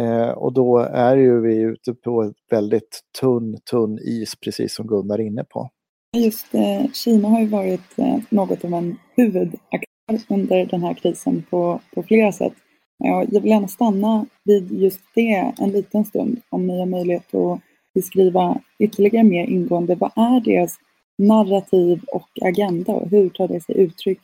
Eh, 0.00 0.28
och 0.28 0.52
då 0.52 0.78
är 0.78 1.16
ju 1.16 1.40
vi 1.40 1.56
ute 1.56 1.94
på 1.94 2.22
ett 2.22 2.36
väldigt 2.50 3.00
tunn, 3.20 3.58
tunn 3.70 3.98
is, 3.98 4.36
precis 4.36 4.74
som 4.74 4.86
Gunnar 4.86 5.18
är 5.18 5.22
inne 5.22 5.44
på. 5.44 5.70
Just 6.16 6.54
eh, 6.54 6.90
Kina 6.92 7.28
har 7.28 7.40
ju 7.40 7.46
varit 7.46 7.98
eh, 7.98 8.18
något 8.30 8.64
av 8.64 8.74
en 8.74 8.96
huvudaktör 9.16 9.88
under 10.28 10.66
den 10.66 10.82
här 10.82 10.94
krisen 10.94 11.44
på, 11.50 11.80
på 11.94 12.02
flera 12.02 12.32
sätt. 12.32 12.52
Jag 12.98 13.40
vill 13.40 13.50
gärna 13.50 13.68
stanna 13.68 14.26
vid 14.44 14.72
just 14.72 15.00
det 15.14 15.52
en 15.58 15.70
liten 15.70 16.04
stund 16.04 16.40
om 16.48 16.66
ni 16.66 16.78
har 16.78 16.86
möjlighet 16.86 17.34
att 17.34 17.60
beskriva 17.94 18.60
ytterligare 18.78 19.24
mer 19.24 19.44
ingående. 19.46 19.94
Vad 19.94 20.10
är 20.16 20.40
deras 20.40 20.74
narrativ 21.18 22.00
och 22.12 22.28
agenda 22.40 22.92
och 22.92 23.10
hur 23.10 23.28
tar 23.28 23.48
det 23.48 23.60
sig 23.60 23.76
uttryck 23.76 24.20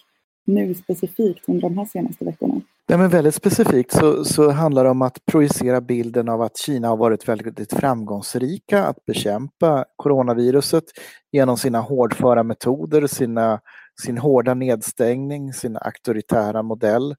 nu 0.46 0.74
specifikt 0.74 1.48
under 1.48 1.62
de 1.62 1.78
här 1.78 1.84
senaste 1.84 2.24
veckorna? 2.24 2.60
Ja, 2.86 2.98
men 2.98 3.08
väldigt 3.08 3.34
specifikt 3.34 3.92
så, 3.92 4.24
så 4.24 4.50
handlar 4.50 4.84
det 4.84 4.90
om 4.90 5.02
att 5.02 5.26
projicera 5.26 5.80
bilden 5.80 6.28
av 6.28 6.42
att 6.42 6.58
Kina 6.58 6.88
har 6.88 6.96
varit 6.96 7.28
väldigt 7.28 7.72
framgångsrika 7.72 8.84
att 8.84 9.04
bekämpa 9.04 9.84
coronaviruset 9.96 10.84
genom 11.32 11.56
sina 11.56 11.80
hårdföra 11.80 12.42
metoder, 12.42 13.06
sina 13.06 13.60
sin 14.02 14.18
hårda 14.18 14.54
nedstängning, 14.54 15.52
sin 15.52 15.76
auktoritära 15.76 16.62
modell. 16.62 17.14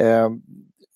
Eh, 0.00 0.28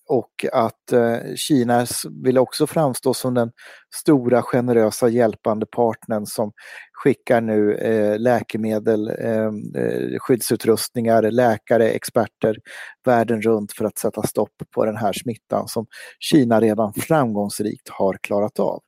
och 0.09 0.45
att 0.53 0.93
eh, 0.93 1.35
Kina 1.37 1.87
vill 2.25 2.39
också 2.39 2.67
framstå 2.67 3.15
som 3.15 3.35
den 3.35 3.51
stora 3.95 4.43
generösa 4.43 5.09
hjälpande 5.09 5.67
partnern 5.67 6.27
som 6.27 6.53
skickar 6.93 7.41
nu 7.41 7.75
eh, 7.75 8.19
läkemedel, 8.19 9.09
ehm, 9.09 9.75
eh, 9.77 10.19
skyddsutrustningar, 10.19 11.23
läkare, 11.23 11.89
experter 11.91 12.57
världen 13.05 13.43
runt 13.43 13.73
för 13.73 13.85
att 13.85 13.99
sätta 13.99 14.23
stopp 14.23 14.53
på 14.75 14.85
den 14.85 14.97
här 14.97 15.13
smittan 15.13 15.69
som 15.69 15.87
Kina 16.21 16.61
redan 16.61 16.93
framgångsrikt 16.93 17.89
har 17.89 18.17
klarat 18.23 18.61
av. 18.61 18.81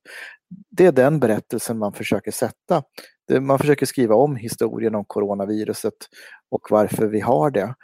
Det 0.70 0.86
är 0.86 0.92
den 0.92 1.20
berättelsen 1.20 1.78
man 1.78 1.92
försöker 1.92 2.30
sätta 2.30 2.82
man 3.40 3.58
försöker 3.58 3.86
skriva 3.86 4.14
om 4.14 4.36
historien 4.36 4.94
om 4.94 5.04
coronaviruset 5.04 5.94
och 6.50 6.66
varför 6.70 7.06
vi 7.06 7.20
har 7.20 7.50
det 7.50 7.74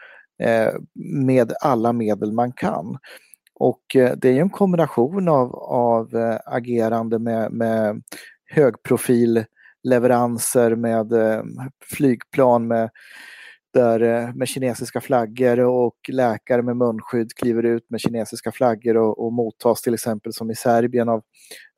Eh, 0.42 0.72
med 0.94 1.52
alla 1.61 1.92
medel 1.92 2.32
man 2.32 2.52
kan. 2.52 2.99
Och 3.54 3.96
eh, 3.96 4.12
det 4.16 4.28
är 4.28 4.40
en 4.40 4.50
kombination 4.50 5.28
av, 5.28 5.54
av 5.56 6.16
eh, 6.16 6.38
agerande 6.46 7.18
med, 7.18 7.52
med 7.52 8.02
högprofilleveranser 8.50 10.76
med 10.76 11.12
flygplan 11.84 12.66
med 12.66 12.90
där 13.75 14.32
med 14.32 14.49
kinesiska 14.49 15.00
flaggor 15.00 15.61
och 15.61 15.96
läkare 16.08 16.62
med 16.62 16.76
munskydd 16.76 17.34
kliver 17.34 17.62
ut 17.62 17.90
med 17.90 18.00
kinesiska 18.00 18.52
flaggor 18.52 18.96
och, 18.96 19.25
och 19.25 19.32
mottas 19.32 19.82
till 19.82 19.94
exempel 19.94 20.32
som 20.32 20.50
i 20.50 20.54
Serbien 20.54 21.08
av 21.08 21.22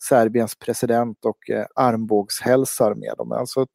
Serbiens 0.08 0.58
president 0.58 1.24
och 1.24 1.50
eh, 1.50 1.66
armbågshälsar 1.74 2.94
med 2.94 3.14
dem. 3.18 3.32
Alltså 3.32 3.66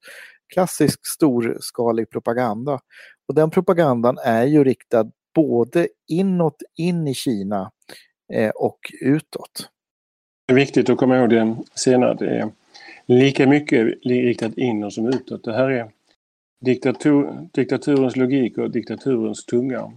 klassisk 0.53 1.07
storskalig 1.07 2.09
propaganda. 2.09 2.79
Och 3.27 3.35
den 3.35 3.49
propagandan 3.49 4.17
är 4.23 4.45
ju 4.45 4.63
riktad 4.63 5.11
både 5.35 5.87
inåt, 6.07 6.61
in 6.77 7.07
i 7.07 7.13
Kina 7.13 7.71
eh, 8.33 8.49
och 8.49 8.79
utåt. 9.01 9.69
Det 10.47 10.53
är 10.53 10.55
viktigt 10.55 10.89
att 10.89 10.97
komma 10.97 11.17
ihåg 11.17 11.29
det 11.29 11.55
senare. 11.75 12.13
Det 12.13 12.25
är 12.25 12.51
lika 13.05 13.47
mycket 13.47 14.05
riktat 14.05 14.57
inåt 14.57 14.93
som 14.93 15.07
utåt. 15.07 15.43
Det 15.43 15.53
här 15.53 15.69
är 15.69 15.91
diktatur, 16.65 17.49
diktaturens 17.53 18.15
logik 18.15 18.57
och 18.57 18.71
diktaturens 18.71 19.45
tunga. 19.45 19.91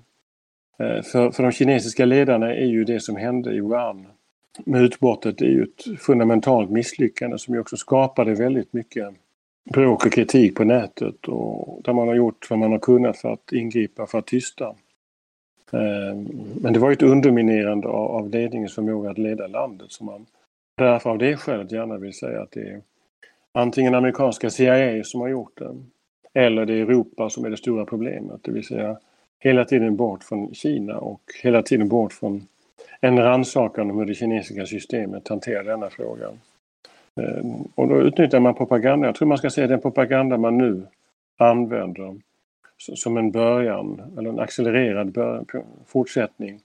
Eh, 0.78 1.02
för, 1.02 1.30
för 1.30 1.42
de 1.42 1.52
kinesiska 1.52 2.04
ledarna 2.04 2.54
är 2.54 2.66
ju 2.66 2.84
det 2.84 3.00
som 3.00 3.16
hände 3.16 3.54
i 3.54 3.60
Wuhan 3.60 4.06
med 4.64 4.82
utbrottet 4.82 5.40
är 5.40 5.46
ju 5.46 5.62
ett 5.62 6.00
fundamentalt 6.00 6.70
misslyckande 6.70 7.38
som 7.38 7.54
ju 7.54 7.60
också 7.60 7.76
skapade 7.76 8.34
väldigt 8.34 8.72
mycket 8.72 9.14
bråk 9.64 10.06
och 10.06 10.12
kritik 10.12 10.54
på 10.54 10.64
nätet 10.64 11.28
och 11.28 11.80
där 11.84 11.92
man 11.92 12.08
har 12.08 12.14
gjort 12.14 12.50
vad 12.50 12.58
man 12.58 12.72
har 12.72 12.78
kunnat 12.78 13.16
för 13.16 13.32
att 13.32 13.52
ingripa 13.52 14.06
för 14.06 14.18
att 14.18 14.26
tysta. 14.26 14.74
Ehm, 15.72 16.28
men 16.62 16.72
det 16.72 16.78
var 16.78 16.90
ju 16.90 16.92
ett 16.92 17.02
underminerande 17.02 17.88
av 17.88 18.30
ledningens 18.30 18.74
förmåga 18.74 19.10
att 19.10 19.18
leda 19.18 19.46
landet 19.46 19.92
som 19.92 20.06
man 20.06 20.26
därför 20.76 21.10
av 21.10 21.18
det 21.18 21.36
skälet 21.36 21.72
gärna 21.72 21.98
vill 21.98 22.12
säga 22.12 22.42
att 22.42 22.50
det 22.50 22.60
är 22.60 22.82
antingen 23.52 23.94
amerikanska 23.94 24.50
CIA 24.50 25.04
som 25.04 25.20
har 25.20 25.28
gjort 25.28 25.58
det 25.58 25.76
Eller 26.34 26.66
det 26.66 26.74
är 26.74 26.82
Europa 26.82 27.30
som 27.30 27.44
är 27.44 27.50
det 27.50 27.56
stora 27.56 27.84
problemet, 27.84 28.40
det 28.42 28.52
vill 28.52 28.64
säga 28.64 28.98
hela 29.38 29.64
tiden 29.64 29.96
bort 29.96 30.24
från 30.24 30.54
Kina 30.54 30.98
och 30.98 31.22
hela 31.42 31.62
tiden 31.62 31.88
bort 31.88 32.12
från 32.12 32.46
en 33.00 33.18
rannsakan 33.18 33.90
om 33.90 33.98
hur 33.98 34.06
det 34.06 34.14
kinesiska 34.14 34.66
systemet 34.66 35.28
hanterar 35.28 35.64
denna 35.64 35.90
fråga. 35.90 36.28
Ehm, 37.20 37.68
och 37.74 37.88
då 37.88 38.00
utnyttjar 38.00 38.40
man 38.40 38.54
propaganda. 38.54 39.08
Jag 39.08 39.14
tror 39.14 39.28
man 39.28 39.38
ska 39.38 39.50
säga 39.50 39.66
den 39.66 39.80
propaganda 39.80 40.38
man 40.38 40.58
nu 40.58 40.86
använder 41.38 42.16
som 42.76 43.16
en 43.16 43.30
början 43.30 44.14
eller 44.18 44.30
en 44.30 44.40
accelererad 44.40 45.18
fortsättning 45.86 46.60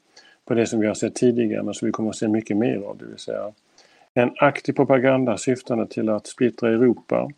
på 0.46 0.54
det 0.54 0.66
som 0.66 0.80
vi 0.80 0.88
har 0.88 0.94
sett 0.94 1.16
tidigare 1.16 1.64
men 1.64 1.74
som 1.74 1.86
vi 1.86 1.92
kommer 1.92 2.10
att 2.10 2.16
se 2.16 2.28
mycket 2.28 2.58
mer 2.58 2.78
av. 2.78 2.98
Det 2.98 3.06
vill 3.06 3.18
säga 3.18 3.52
en 4.14 4.32
aktiv 4.38 4.74
propaganda 4.74 5.38
syftande 5.38 5.88
till 5.88 6.10
att 6.10 6.28
splittra 6.28 6.70
Europa, 6.70 7.30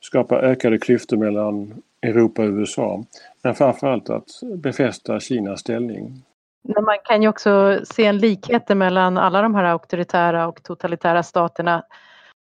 skapa 0.00 0.40
ökade 0.40 0.78
klyftor 0.78 1.16
mellan 1.16 1.82
Europa 2.02 2.42
och 2.42 2.48
USA 2.48 3.04
men 3.42 3.54
framförallt 3.54 4.10
att 4.10 4.28
befästa 4.56 5.20
Kinas 5.20 5.60
ställning. 5.60 6.22
Men 6.62 6.84
man 6.84 6.98
kan 7.04 7.22
ju 7.22 7.28
också 7.28 7.80
se 7.84 8.04
en 8.04 8.18
likhet 8.18 8.68
mellan 8.68 9.18
alla 9.18 9.42
de 9.42 9.54
här 9.54 9.64
auktoritära 9.64 10.48
och 10.48 10.62
totalitära 10.62 11.22
staterna 11.22 11.82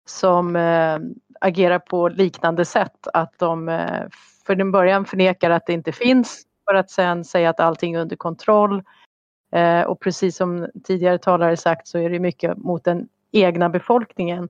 som 0.10 0.56
eh, 0.56 0.98
agerar 1.42 1.80
på 1.80 2.08
liknande 2.08 2.66
sätt. 2.66 3.08
Att 3.14 3.34
de 3.40 3.70
eh, 3.70 4.04
för 4.46 4.56
den 4.56 4.72
början 4.72 5.06
förnekar 5.06 5.50
att 5.50 5.66
det 5.66 5.74
inte 5.74 5.92
finns 5.92 6.44
för 6.70 6.76
att 6.76 6.92
sen 6.92 7.24
säga 7.24 7.50
att 7.50 7.60
allting 7.60 7.94
är 7.94 8.00
under 8.00 8.16
kontroll. 8.16 8.84
Eh, 9.52 9.82
och 9.82 10.00
precis 10.00 10.36
som 10.36 10.68
tidigare 10.84 11.18
talare 11.18 11.58
sagt 11.58 11.88
så 11.88 11.98
är 11.98 12.10
det 12.10 12.20
mycket 12.20 12.58
mot 12.58 12.84
den 12.84 13.08
egna 13.32 13.70
befolkningen. 13.70 14.50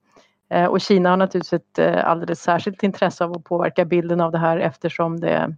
Eh, 0.50 0.66
och 0.66 0.82
Kina 0.82 1.10
har 1.10 1.18
naturligtvis 1.18 1.54
ett 1.54 1.80
eh, 1.80 2.06
alldeles 2.06 2.42
särskilt 2.42 2.84
intresse 2.84 3.24
av 3.24 3.32
att 3.32 3.44
påverka 3.44 3.86
bilden 3.86 4.22
av 4.22 4.32
det 4.32 4.38
här 4.38 4.58
eftersom 4.58 5.20
det 5.20 5.56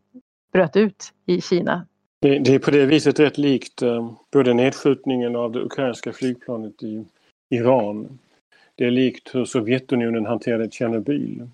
bröt 0.53 0.75
ut 0.75 1.13
i 1.25 1.41
Kina. 1.41 1.86
Det, 2.22 2.39
det 2.39 2.55
är 2.55 2.60
på 2.60 2.72
det 2.72 2.86
viset 2.86 3.20
rätt 3.20 3.38
likt 3.38 3.81
eh, 3.81 4.12
både 4.34 4.53
nedskjutningen 4.53 5.36
av 5.36 5.51
det 5.51 5.60
ukrainska 5.60 6.13
flygplanet 6.13 6.84
i 6.84 7.05
Iran. 7.50 8.20
Det 8.75 8.86
är 8.86 8.92
likt 8.92 9.36
hur 9.36 9.46
Sovjetunionen 9.46 10.25
hanterade 10.25 10.72
Tjernobyl. 10.72 11.48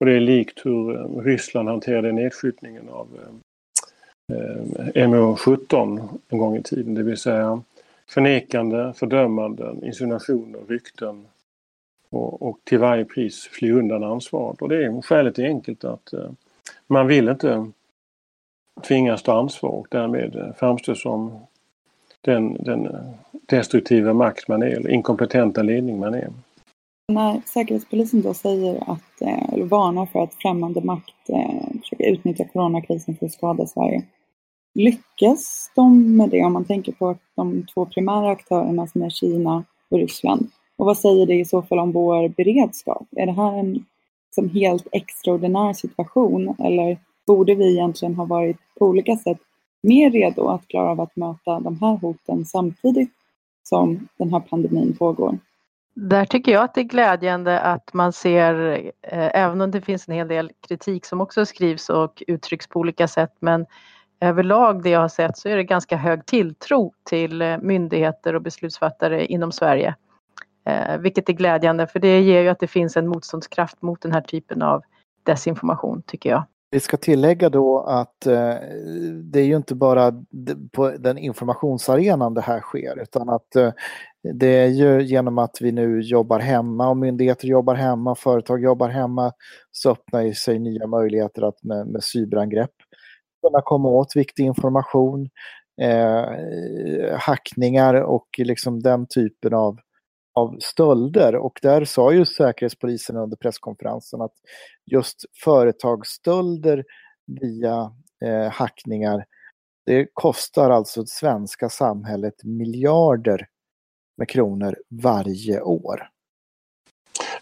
Och 0.00 0.06
det 0.06 0.12
är 0.12 0.20
likt 0.20 0.66
hur 0.66 0.96
eh, 0.96 1.22
Ryssland 1.22 1.68
hanterade 1.68 2.12
nedskjutningen 2.12 2.88
av 2.88 3.08
eh, 3.22 4.36
eh 4.36 5.08
MH17 5.08 6.08
en 6.28 6.38
gång 6.38 6.56
i 6.56 6.62
tiden. 6.62 6.94
Det 6.94 7.02
vill 7.02 7.16
säga 7.16 7.62
förnekande, 8.08 8.92
fördömanden, 8.96 9.84
insinuationer, 9.84 10.60
rykten 10.68 11.26
och, 12.10 12.42
och 12.42 12.58
till 12.64 12.78
varje 12.78 13.04
pris 13.04 13.48
fly 13.52 13.72
undan 13.72 14.04
ansvaret. 14.04 14.62
Och 14.62 14.68
det 14.68 14.84
är, 14.84 15.02
skälet 15.02 15.38
är 15.38 15.44
enkelt 15.44 15.84
att 15.84 16.12
eh, 16.12 16.30
man 16.86 17.06
vill 17.06 17.28
inte 17.28 17.70
tvingas 18.82 19.22
ta 19.22 19.38
ansvar 19.38 19.70
och 19.70 19.86
därmed 19.90 20.36
eh, 20.36 20.52
framstå 20.56 20.94
som 20.94 21.38
den, 22.20 22.54
den 22.60 22.88
destruktiva 23.32 24.14
makt 24.14 24.48
man 24.48 24.62
är, 24.62 24.66
eller 24.66 24.90
inkompetenta 24.90 25.62
ledning 25.62 25.98
man 25.98 26.14
är. 26.14 26.28
När 27.10 27.40
Säkerhetspolisen 27.46 28.22
då 28.22 28.34
säger 28.34 28.90
att, 28.90 29.22
eh, 29.22 29.52
eller 29.52 29.64
varnar 29.64 30.06
för 30.06 30.22
att 30.22 30.34
främmande 30.34 30.80
makt 30.80 31.28
eh, 31.28 31.80
försöker 31.80 32.12
utnyttja 32.12 32.44
coronakrisen 32.44 33.16
för 33.16 33.26
att 33.26 33.32
skada 33.32 33.66
Sverige. 33.66 34.02
Lyckas 34.74 35.72
de 35.74 36.16
med 36.16 36.30
det 36.30 36.44
om 36.44 36.52
man 36.52 36.64
tänker 36.64 36.92
på 36.92 37.16
de 37.36 37.66
två 37.74 37.86
primära 37.86 38.30
aktörerna 38.30 38.86
som 38.86 39.02
är 39.02 39.10
Kina 39.10 39.64
och 39.90 39.98
Ryssland? 39.98 40.50
Och 40.76 40.86
vad 40.86 40.98
säger 40.98 41.26
det 41.26 41.34
i 41.34 41.44
så 41.44 41.62
fall 41.62 41.78
om 41.78 41.92
vår 41.92 42.28
beredskap? 42.28 43.06
Är 43.16 43.26
det 43.26 43.32
här 43.32 43.58
en 43.58 43.84
som 44.34 44.48
helt 44.48 44.86
extraordinär 44.92 45.72
situation 45.72 46.54
eller 46.58 46.98
borde 47.26 47.54
vi 47.54 47.72
egentligen 47.72 48.14
ha 48.14 48.24
varit 48.24 48.56
på 48.78 48.86
olika 48.86 49.16
sätt 49.16 49.38
mer 49.82 50.10
redo 50.10 50.48
att 50.48 50.68
klara 50.68 50.90
av 50.90 51.00
att 51.00 51.16
möta 51.16 51.60
de 51.60 51.78
här 51.80 51.96
hoten 51.96 52.44
samtidigt 52.44 53.10
som 53.62 54.08
den 54.18 54.32
här 54.32 54.40
pandemin 54.40 54.96
pågår? 54.98 55.38
Där 55.94 56.24
tycker 56.24 56.52
jag 56.52 56.64
att 56.64 56.74
det 56.74 56.80
är 56.80 56.84
glädjande 56.84 57.60
att 57.60 57.94
man 57.94 58.12
ser, 58.12 58.76
eh, 59.02 59.30
även 59.34 59.60
om 59.60 59.70
det 59.70 59.80
finns 59.80 60.08
en 60.08 60.14
hel 60.14 60.28
del 60.28 60.50
kritik 60.68 61.04
som 61.04 61.20
också 61.20 61.46
skrivs 61.46 61.90
och 61.90 62.22
uttrycks 62.26 62.66
på 62.66 62.80
olika 62.80 63.08
sätt, 63.08 63.32
men 63.40 63.66
överlag 64.20 64.82
det 64.82 64.90
jag 64.90 65.00
har 65.00 65.08
sett 65.08 65.38
så 65.38 65.48
är 65.48 65.56
det 65.56 65.64
ganska 65.64 65.96
hög 65.96 66.26
tilltro 66.26 66.92
till 67.04 67.42
eh, 67.42 67.58
myndigheter 67.58 68.34
och 68.34 68.42
beslutsfattare 68.42 69.26
inom 69.26 69.52
Sverige. 69.52 69.94
Eh, 70.66 70.98
vilket 70.98 71.28
är 71.28 71.32
glädjande 71.32 71.86
för 71.86 71.98
det 71.98 72.20
ger 72.20 72.42
ju 72.42 72.48
att 72.48 72.60
det 72.60 72.66
finns 72.66 72.96
en 72.96 73.08
motståndskraft 73.08 73.82
mot 73.82 74.00
den 74.00 74.12
här 74.12 74.20
typen 74.20 74.62
av 74.62 74.82
desinformation 75.22 76.02
tycker 76.06 76.30
jag. 76.30 76.44
Vi 76.72 76.80
ska 76.80 76.96
tillägga 76.96 77.48
då 77.48 77.80
att 77.80 78.26
eh, 78.26 78.54
det 79.22 79.40
är 79.40 79.44
ju 79.44 79.56
inte 79.56 79.74
bara 79.74 80.12
på 80.72 80.90
den 80.90 81.18
informationsarenan 81.18 82.34
det 82.34 82.40
här 82.40 82.60
sker 82.60 83.02
utan 83.02 83.28
att 83.28 83.56
eh, 83.56 83.72
det 84.22 84.46
är 84.46 84.66
ju 84.66 85.02
genom 85.02 85.38
att 85.38 85.56
vi 85.60 85.72
nu 85.72 86.00
jobbar 86.00 86.38
hemma 86.38 86.88
och 86.88 86.96
myndigheter 86.96 87.46
jobbar 87.46 87.74
hemma, 87.74 88.14
företag 88.14 88.62
jobbar 88.62 88.88
hemma 88.88 89.32
så 89.70 89.90
öppnar 89.90 90.32
sig 90.32 90.58
nya 90.58 90.86
möjligheter 90.86 91.42
att 91.42 91.62
med, 91.62 91.86
med 91.86 92.04
cyberangrepp 92.04 92.74
kunna 93.46 93.62
komma 93.62 93.88
åt 93.88 94.16
viktig 94.16 94.44
information, 94.44 95.28
eh, 95.82 96.24
hackningar 97.18 97.94
och 97.94 98.26
liksom 98.38 98.80
den 98.80 99.06
typen 99.06 99.54
av 99.54 99.78
av 100.34 100.56
stölder. 100.60 101.36
Och 101.36 101.58
där 101.62 101.84
sa 101.84 102.12
ju 102.12 102.24
Säkerhetspolisen 102.24 103.16
under 103.16 103.36
presskonferensen 103.36 104.20
att 104.20 104.34
just 104.86 105.24
företagsstölder 105.44 106.84
via 107.26 107.92
eh, 108.24 108.50
hackningar 108.52 109.24
det 109.86 110.06
kostar 110.14 110.70
alltså 110.70 111.00
det 111.00 111.08
svenska 111.08 111.68
samhället 111.68 112.34
miljarder 112.44 113.46
med 114.20 114.28
kronor 114.28 114.76
varje 114.88 115.60
år. 115.60 116.08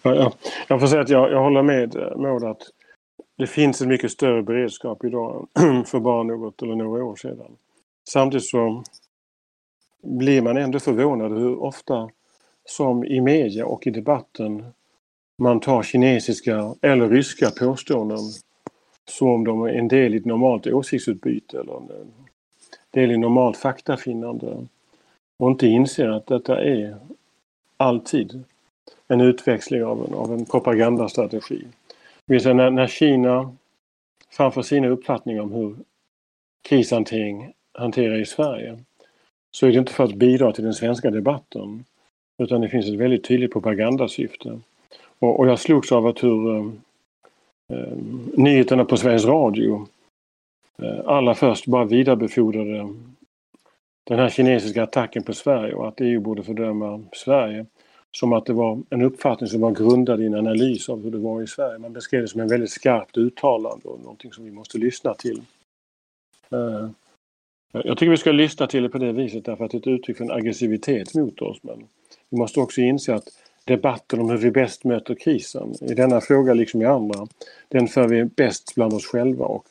Ja, 0.03 0.15
ja. 0.15 0.33
Jag 0.69 0.81
får 0.81 0.87
säga 0.87 1.03
att 1.03 1.09
jag, 1.09 1.33
jag 1.33 1.43
håller 1.43 1.63
med 1.63 1.97
eh, 1.97 2.17
Maud 2.17 2.45
att 2.45 2.63
det 3.39 3.47
finns 3.47 3.81
en 3.81 3.89
mycket 3.89 4.11
större 4.11 4.43
beredskap 4.43 5.05
idag 5.05 5.49
för 5.87 6.01
bara 6.01 6.23
något 6.23 6.63
eller 6.63 6.75
några 6.75 7.05
år 7.05 7.17
sedan. 7.17 7.57
Samtidigt 8.09 8.47
så 8.47 8.85
blir 10.03 10.43
man 10.43 10.57
ändå 10.57 10.81
förvånad 10.81 11.33
hur 11.33 11.63
ofta 11.63 12.11
som 12.65 13.05
i 13.05 13.21
media 13.21 13.67
och 13.67 13.87
i 13.87 13.91
debatten 13.91 14.65
man 15.39 15.61
tar 15.61 15.83
kinesiska 15.83 16.75
eller 16.83 17.09
ryska 17.09 17.51
påståenden 17.51 18.19
som 19.09 19.45
de 19.45 19.63
är 19.63 19.69
en 19.69 19.89
del 19.89 20.15
i 20.15 20.17
ett 20.17 20.25
normalt 20.25 20.67
åsiktsutbyte 20.67 21.61
eller 21.61 21.77
en 21.77 22.13
del 22.91 23.11
i 23.11 23.19
normalt 23.19 23.57
faktafinnande 23.57 24.67
och 25.39 25.51
inte 25.51 25.67
inser 25.67 26.09
att 26.09 26.27
detta 26.27 26.63
är 26.65 26.97
alltid 27.77 28.45
en 29.09 29.21
utväxling 29.21 29.85
av 29.85 30.07
en, 30.07 30.15
av 30.15 30.33
en 30.33 30.45
propagandastrategi. 30.45 31.65
När, 32.27 32.71
när 32.71 32.87
Kina 32.87 33.55
framför 34.31 34.63
sina 34.63 34.89
uppfattningar 34.89 35.43
om 35.43 35.53
hur 35.53 35.77
krishantering 36.63 37.53
hanterar 37.73 38.19
i 38.19 38.27
Sverige 38.27 38.79
så 39.51 39.67
är 39.67 39.73
det 39.73 39.79
inte 39.79 39.93
för 39.93 40.05
att 40.05 40.15
bidra 40.15 40.53
till 40.53 40.65
den 40.65 40.75
svenska 40.75 41.11
debatten 41.11 41.85
utan 42.39 42.61
det 42.61 42.69
finns 42.69 42.87
ett 42.87 42.95
väldigt 42.95 43.25
tydligt 43.25 43.53
propagandasyfte. 43.53 44.61
Och, 45.19 45.41
och 45.41 45.49
jag 45.49 45.59
slogs 45.59 45.93
av 45.93 46.07
att 46.07 46.23
hur 46.23 46.57
eh, 46.57 46.67
eh 47.73 47.97
nyheterna 48.35 48.85
på 48.85 48.97
Sveriges 48.97 49.25
Radio 49.25 49.87
eh, 50.83 51.01
allra 51.07 51.35
först 51.35 51.67
bara 51.67 51.85
vidarebefordrade 51.85 52.95
den 54.09 54.19
här 54.19 54.29
kinesiska 54.29 54.83
attacken 54.83 55.23
på 55.23 55.33
Sverige 55.33 55.75
och 55.75 55.89
att 55.89 56.01
EU 56.01 56.21
borde 56.21 56.43
fördöma 56.43 57.05
Sverige 57.13 57.67
som 58.11 58.33
att 58.33 58.47
det 58.47 58.53
var 58.53 58.83
en 58.91 59.03
uppfattning 59.03 59.49
som 59.49 59.61
var 59.61 59.71
grundad 59.71 60.23
i 60.23 60.27
en 60.27 60.35
analys 60.35 60.89
av 60.89 61.03
hur 61.03 61.11
det 61.11 61.19
var 61.19 61.43
i 61.43 61.47
Sverige. 61.47 61.79
Man 61.79 61.93
beskrev 61.93 62.23
det 62.23 62.29
som 62.29 62.41
en 62.41 62.49
väldigt 62.49 62.71
skarpt 62.71 63.17
uttalande 63.17 63.89
och 63.89 64.01
någonting 64.01 64.33
som 64.33 64.45
vi 64.45 64.51
måste 64.51 64.79
lyssna 64.79 65.15
till. 65.15 65.43
Eh, 66.53 66.89
jag 67.73 67.99
tycker 67.99 68.11
vi 68.11 68.17
ska 68.17 68.33
lyssna 68.33 68.67
till 68.67 68.83
det 68.83 68.89
på 68.89 68.99
det 68.99 69.13
viset 69.13 69.45
därför 69.45 69.65
att 69.65 69.71
det 69.71 69.77
är 69.77 69.81
ett 69.81 69.87
uttryck 69.87 70.17
för 70.17 70.25
en 70.25 70.31
aggressivitet 70.31 71.15
mot 71.15 71.43
oss. 71.43 71.59
Men 71.63 71.87
vi 72.31 72.37
måste 72.37 72.61
också 72.61 72.81
inse 72.81 73.15
att 73.15 73.29
debatten 73.65 74.21
om 74.21 74.31
hur 74.31 74.39
vi 74.39 74.51
bäst 74.51 74.85
möter 74.85 75.15
krisen, 75.15 75.75
i 75.81 75.95
denna 75.95 76.21
fråga 76.21 76.55
liksom 76.55 76.83
i 76.83 76.85
andra, 76.85 77.27
den 77.69 77.89
för 77.89 78.09
vi 78.09 78.25
bäst 78.25 78.75
bland 78.75 78.93
oss 78.93 79.07
själva 79.07 79.45
och 79.45 79.67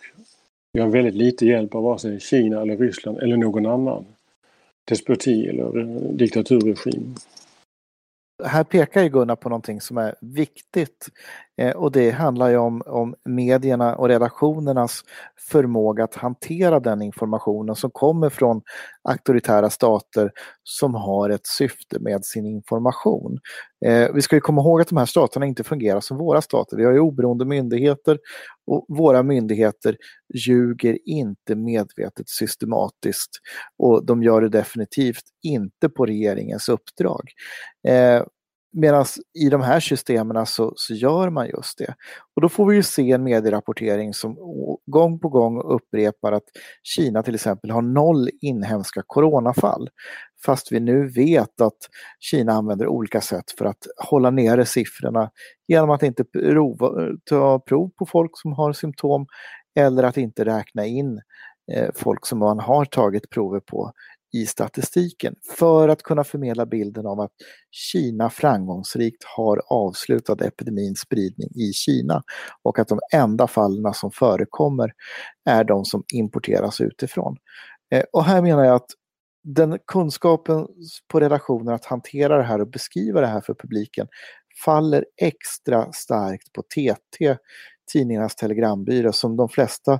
vi 0.73 0.79
har 0.79 0.89
väldigt 0.89 1.15
lite 1.15 1.45
hjälp 1.45 1.75
av 1.75 1.83
vare 1.83 1.99
sig 1.99 2.19
Kina 2.19 2.61
eller 2.61 2.77
Ryssland 2.77 3.19
eller 3.19 3.37
någon 3.37 3.65
annan 3.65 4.05
despoti 4.87 5.47
eller 5.47 5.71
diktaturregim. 6.13 7.15
Här 8.43 8.63
pekar 8.63 9.03
ju 9.03 9.09
Gunnar 9.09 9.35
på 9.35 9.49
någonting 9.49 9.81
som 9.81 9.97
är 9.97 10.15
viktigt 10.21 11.07
eh, 11.57 11.75
och 11.75 11.91
det 11.91 12.11
handlar 12.11 12.49
ju 12.49 12.57
om, 12.57 12.81
om 12.85 13.15
medierna 13.25 13.95
och 13.95 14.07
redaktionernas 14.07 15.03
förmåga 15.51 16.03
att 16.03 16.15
hantera 16.15 16.79
den 16.79 17.01
informationen 17.01 17.75
som 17.75 17.91
kommer 17.91 18.29
från 18.29 18.61
auktoritära 19.07 19.69
stater 19.69 20.31
som 20.63 20.95
har 20.95 21.29
ett 21.29 21.47
syfte 21.47 21.99
med 21.99 22.25
sin 22.25 22.45
information. 22.45 23.39
Eh, 23.85 24.13
vi 24.13 24.21
ska 24.21 24.35
ju 24.35 24.41
komma 24.41 24.61
ihåg 24.61 24.81
att 24.81 24.87
de 24.87 24.97
här 24.97 25.05
staterna 25.05 25.45
inte 25.45 25.63
fungerar 25.63 25.99
som 25.99 26.17
våra 26.17 26.41
stater. 26.41 26.77
Vi 26.77 26.85
har 26.85 26.91
ju 26.91 26.99
oberoende 26.99 27.45
myndigheter 27.45 28.19
och 28.67 28.85
våra 28.89 29.23
myndigheter 29.23 29.97
ljuger 30.33 30.97
inte 31.05 31.55
medvetet 31.55 32.29
systematiskt 32.29 33.31
och 33.77 34.05
de 34.05 34.23
gör 34.23 34.41
det 34.41 34.49
definitivt 34.49 35.23
inte 35.43 35.89
på 35.89 36.05
regeringens 36.05 36.69
uppdrag. 36.69 37.29
Eh, 37.87 38.23
Medan 38.71 39.05
i 39.45 39.49
de 39.49 39.61
här 39.61 39.79
systemen 39.79 40.45
så, 40.45 40.73
så 40.75 40.93
gör 40.93 41.29
man 41.29 41.47
just 41.47 41.77
det. 41.77 41.95
Och 42.35 42.41
då 42.41 42.49
får 42.49 42.65
vi 42.65 42.75
ju 42.75 42.83
se 42.83 43.11
en 43.11 43.23
medierapportering 43.23 44.13
som 44.13 44.37
gång 44.85 45.19
på 45.19 45.29
gång 45.29 45.61
upprepar 45.61 46.31
att 46.31 46.43
Kina 46.83 47.23
till 47.23 47.35
exempel 47.35 47.71
har 47.71 47.81
noll 47.81 48.29
inhemska 48.41 49.03
coronafall. 49.07 49.89
Fast 50.45 50.71
vi 50.71 50.79
nu 50.79 51.07
vet 51.07 51.61
att 51.61 51.77
Kina 52.19 52.53
använder 52.53 52.87
olika 52.87 53.21
sätt 53.21 53.51
för 53.57 53.65
att 53.65 53.87
hålla 53.97 54.29
nere 54.29 54.65
siffrorna 54.65 55.31
genom 55.67 55.89
att 55.89 56.03
inte 56.03 56.23
prova, 56.23 56.89
ta 57.29 57.59
prov 57.59 57.89
på 57.89 58.05
folk 58.05 58.31
som 58.33 58.53
har 58.53 58.73
symptom 58.73 59.25
eller 59.75 60.03
att 60.03 60.17
inte 60.17 60.45
räkna 60.45 60.85
in 60.85 61.21
eh, 61.71 61.89
folk 61.95 62.25
som 62.25 62.39
man 62.39 62.59
har 62.59 62.85
tagit 62.85 63.29
prover 63.29 63.59
på 63.59 63.91
i 64.33 64.45
statistiken 64.45 65.35
för 65.57 65.89
att 65.89 66.03
kunna 66.03 66.23
förmedla 66.23 66.65
bilden 66.65 67.05
av 67.05 67.19
att 67.19 67.31
Kina 67.71 68.29
framgångsrikt 68.29 69.23
har 69.23 69.61
avslutat 69.67 70.41
epidemins 70.41 70.99
spridning 70.99 71.49
i 71.55 71.73
Kina 71.73 72.23
och 72.63 72.79
att 72.79 72.87
de 72.87 72.99
enda 73.13 73.47
fallen 73.47 73.93
som 73.93 74.11
förekommer 74.11 74.91
är 75.45 75.63
de 75.63 75.85
som 75.85 76.03
importeras 76.13 76.81
utifrån. 76.81 77.37
Eh, 77.91 78.03
och 78.13 78.23
här 78.23 78.41
menar 78.41 78.65
jag 78.65 78.75
att 78.75 78.91
den 79.43 79.79
kunskapen 79.87 80.67
på 81.07 81.19
redaktionen 81.19 81.73
att 81.73 81.85
hantera 81.85 82.37
det 82.37 82.43
här 82.43 82.61
och 82.61 82.67
beskriva 82.67 83.21
det 83.21 83.27
här 83.27 83.41
för 83.41 83.53
publiken 83.53 84.07
faller 84.65 85.05
extra 85.21 85.91
starkt 85.91 86.53
på 86.53 86.61
TT, 86.61 87.37
tidningarnas 87.93 88.35
telegrambyrå, 88.35 89.11
som 89.11 89.37
de 89.37 89.49
flesta 89.49 89.99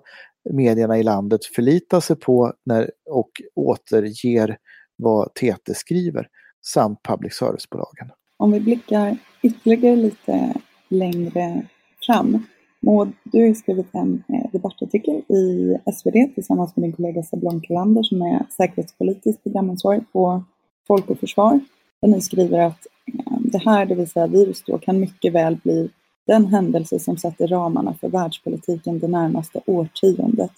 medierna 0.54 0.98
i 0.98 1.04
landet 1.04 1.46
förlitar 1.46 2.00
sig 2.00 2.16
på 2.16 2.54
när, 2.66 2.92
och 3.10 3.32
återger 3.56 4.58
vad 4.96 5.34
TT 5.34 5.74
skriver 5.74 6.28
samt 6.66 7.04
public 7.04 7.34
service-bolagen. 7.34 8.12
Om 8.38 8.52
vi 8.52 8.60
blickar 8.60 9.18
ytterligare 9.42 9.96
lite 9.96 10.54
längre 10.90 11.68
fram. 12.08 12.46
Maud, 12.80 13.12
du 13.24 13.48
har 13.48 13.54
skrivit 13.54 13.96
en 13.96 14.24
eh, 14.30 14.52
debattartikel 14.52 15.16
i 15.16 15.78
SvD 15.94 16.34
tillsammans 16.36 16.76
med 16.76 16.84
din 16.84 16.94
kollega 16.94 17.24
Sablon 17.24 17.62
Kalander 17.62 18.04
som 18.04 18.22
är 18.22 18.46
säkerhetspolitisk 18.58 19.44
programansvarig 19.44 20.02
på 20.12 20.44
Folk 20.88 21.10
och 21.10 21.20
Försvar. 21.20 21.60
Där 22.02 22.08
ni 22.08 22.22
skriver 22.22 22.60
att 22.60 22.88
eh, 23.14 23.38
det 23.40 23.58
här, 23.58 23.86
det 23.86 23.96
vill 23.96 24.10
säga 24.10 24.28
virus 24.28 24.64
då, 24.64 24.78
kan 24.78 25.00
mycket 25.00 25.34
väl 25.34 25.58
bli 25.64 25.90
den 26.28 26.46
händelse 26.46 27.00
som 27.00 27.18
sätter 27.18 27.48
ramarna 27.48 27.94
för 27.94 28.10
världspolitiken 28.10 29.00
det 29.00 29.08
närmaste 29.08 29.62
årtiondet. 29.66 30.52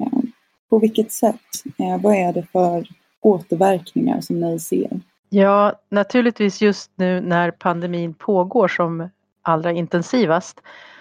Eh, 0.00 0.18
på 0.70 0.78
vilket 0.78 1.12
sätt? 1.12 1.40
Eh, 1.78 2.00
vad 2.02 2.14
är 2.14 2.32
det 2.32 2.42
för 2.52 2.88
återverkningar 3.20 4.20
som 4.20 4.40
ni 4.40 4.58
ser? 4.58 5.00
Ja, 5.28 5.72
naturligtvis 5.88 6.60
just 6.60 6.90
nu 6.94 7.20
när 7.20 7.50
pandemin 7.50 8.14
pågår 8.14 8.68
som 8.68 9.08
allra 9.42 9.72
intensivast 9.72 10.60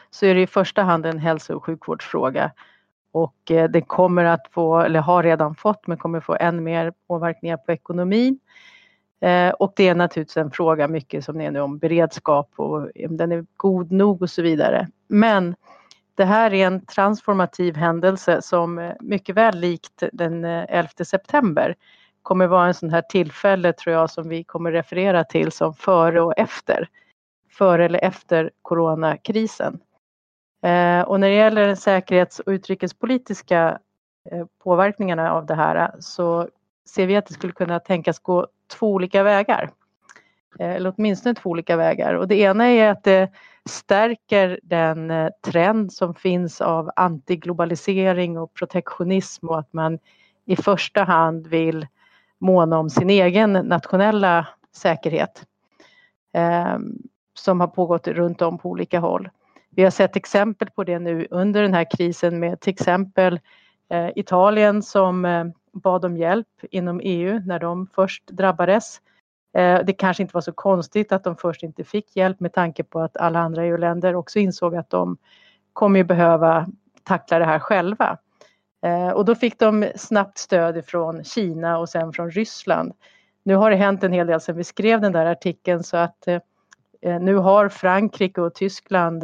så 0.10 0.26
är 0.26 0.36
det 0.36 0.42
i 0.42 0.48
första 0.48 0.84
hand 0.84 1.06
en 1.06 1.20
hälso 1.20 1.56
och 1.56 1.66
sjukvårdsfråga. 1.66 2.52
Och 3.12 3.52
eh, 3.52 3.70
det 3.70 3.82
kommer 3.82 4.26
att 4.26 4.48
få, 4.52 4.80
eller 4.80 5.00
har 5.00 5.24
redan 5.24 5.56
fått, 5.56 5.88
men 5.88 5.98
kommer 5.98 6.20
få 6.20 6.38
än 6.40 6.64
mer 6.64 6.94
påverkningar 7.08 7.58
på 7.58 7.72
ekonomin. 7.72 8.40
Eh, 9.22 9.50
och 9.50 9.74
det 9.76 9.88
är 9.88 9.96
naturligtvis 9.96 10.38
en 10.38 10.52
fråga 10.52 10.88
mycket 10.88 11.26
som 11.26 11.38
det 11.38 11.46
är 11.46 11.52
nu 11.52 11.60
om 11.60 11.78
beredskap 11.78 12.50
och 12.56 12.78
om 12.78 13.18
den 13.18 13.32
är 13.32 13.46
god 13.58 13.92
nog 13.92 14.22
och 14.22 14.30
så 14.30 14.42
vidare. 14.42 14.88
Men 15.08 15.56
det 16.16 16.26
här 16.26 16.54
är 16.54 16.68
en 16.68 16.86
transformativ 16.86 17.76
händelse 17.76 18.42
som 18.42 18.80
eh, 18.80 18.94
mycket 19.00 19.36
väl 19.36 19.60
likt 19.60 20.04
den 20.14 20.46
eh, 20.46 20.66
11 20.70 20.90
september 21.06 21.76
kommer 22.22 22.48
vara 22.48 22.68
en 22.68 22.74
sån 22.74 22.90
här 22.90 23.02
tillfälle 23.02 23.74
tror 23.74 23.96
jag 23.96 24.10
som 24.10 24.30
vi 24.30 24.44
kommer 24.44 24.72
referera 24.72 25.24
till 25.24 25.52
som 25.52 25.74
före 25.74 26.22
och 26.22 26.34
efter. 26.38 26.90
Före 27.50 27.86
eller 27.86 28.00
efter 28.00 28.52
coronakrisen. 28.62 29.80
Och 31.06 31.20
när 31.20 31.30
det 31.30 31.36
gäller 31.36 31.68
den 31.68 31.78
säkerhets 31.78 32.40
och 32.40 32.52
utrikespolitiska 32.52 33.80
påverkningarna 34.64 35.32
av 35.32 35.46
det 35.46 35.56
här 35.56 35.92
så 36.00 36.48
ser 36.90 37.08
vi 37.08 37.16
att 37.16 37.26
det 37.26 37.34
skulle 37.34 37.54
kunna 37.54 37.80
tänkas 37.80 38.20
gå 38.20 38.48
två 38.72 38.92
olika 38.94 39.24
vägar. 39.24 39.70
Eh, 40.60 40.70
eller 40.70 40.94
åtminstone 40.98 41.36
två 41.36 41.50
olika 41.50 41.76
vägar. 41.78 42.14
Och 42.14 42.28
det 42.28 42.36
ena 42.36 42.66
är 42.66 42.90
att 42.90 43.04
det 43.04 43.32
stärker 43.70 44.60
den 44.64 45.12
eh, 45.12 45.30
trend 45.46 45.94
som 45.94 46.16
finns 46.16 46.62
av 46.62 46.92
antiglobalisering 46.96 48.38
och 48.38 48.54
protektionism 48.54 49.48
och 49.48 49.60
att 49.60 49.74
man 49.74 50.00
i 50.46 50.56
första 50.56 51.04
hand 51.04 51.48
vill 51.48 51.88
måna 52.40 52.80
om 52.80 52.90
sin 52.90 53.10
egen 53.10 53.54
nationella 53.54 54.48
säkerhet. 54.76 55.44
Eh, 56.34 56.78
som 57.34 57.60
har 57.60 57.68
pågått 57.68 58.08
runt 58.08 58.42
om 58.42 58.58
på 58.58 58.70
olika 58.70 59.00
håll. 59.00 59.30
Vi 59.70 59.84
har 59.84 59.92
sett 59.92 60.16
exempel 60.16 60.70
på 60.70 60.84
det 60.84 61.00
nu 61.00 61.28
under 61.32 61.62
den 61.62 61.74
här 61.74 61.98
krisen 61.98 62.40
med 62.40 62.60
till 62.60 62.74
exempel 62.74 63.40
eh, 63.90 64.10
Italien 64.16 64.84
som 64.84 65.26
bad 65.74 66.06
om 66.06 66.18
hjälp 66.18 66.48
inom 66.72 67.02
EU 67.04 67.42
när 67.46 67.60
de 67.60 67.88
först 67.88 68.28
drabbades. 68.28 69.02
Eh, 69.54 69.80
det 69.86 69.94
kanske 69.94 70.24
inte 70.24 70.34
var 70.34 70.42
så 70.42 70.52
konstigt 70.52 71.12
att 71.12 71.24
de 71.24 71.36
först 71.36 71.64
inte 71.64 71.84
fick 71.84 72.16
hjälp 72.16 72.40
med 72.40 72.54
tanke 72.54 72.84
på 72.84 73.00
att 73.00 73.18
alla 73.18 73.40
andra 73.40 73.66
EU-länder 73.66 74.16
också 74.16 74.40
insåg 74.40 74.76
att 74.76 74.90
de 74.90 75.18
kommer 75.74 76.04
behöva 76.04 76.68
tackla 77.04 77.40
det 77.40 77.46
här 77.46 77.60
själva. 77.60 78.18
Eh, 78.86 79.10
och 79.10 79.26
då 79.26 79.36
fick 79.36 79.60
de 79.60 79.92
snabbt 79.96 80.38
stöd 80.38 80.86
från 80.86 81.24
Kina 81.24 81.78
och 81.78 81.90
sen 81.90 82.14
från 82.14 82.32
Ryssland. 82.32 82.94
Nu 83.44 83.56
har 83.56 83.70
det 83.70 83.76
hänt 83.76 84.04
en 84.04 84.14
hel 84.14 84.28
del 84.28 84.42
sedan 84.42 84.58
vi 84.58 84.64
skrev 84.64 85.02
den 85.02 85.12
där 85.12 85.26
artikeln 85.26 85.84
så 85.84 85.98
att 85.98 86.28
eh, 86.28 86.42
nu 87.22 87.36
har 87.36 87.70
Frankrike 87.70 88.42
och 88.42 88.56
Tyskland 88.56 89.24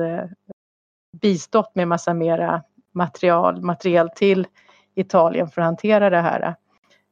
bistått 1.22 1.76
med 1.76 1.88
massa 1.88 2.14
mera 2.14 2.64
material, 2.92 3.62
material 3.62 4.10
till 4.10 4.48
Italien 5.00 5.48
för 5.48 5.62
att 5.62 5.66
hantera 5.66 6.10
det 6.10 6.22
här. 6.22 6.56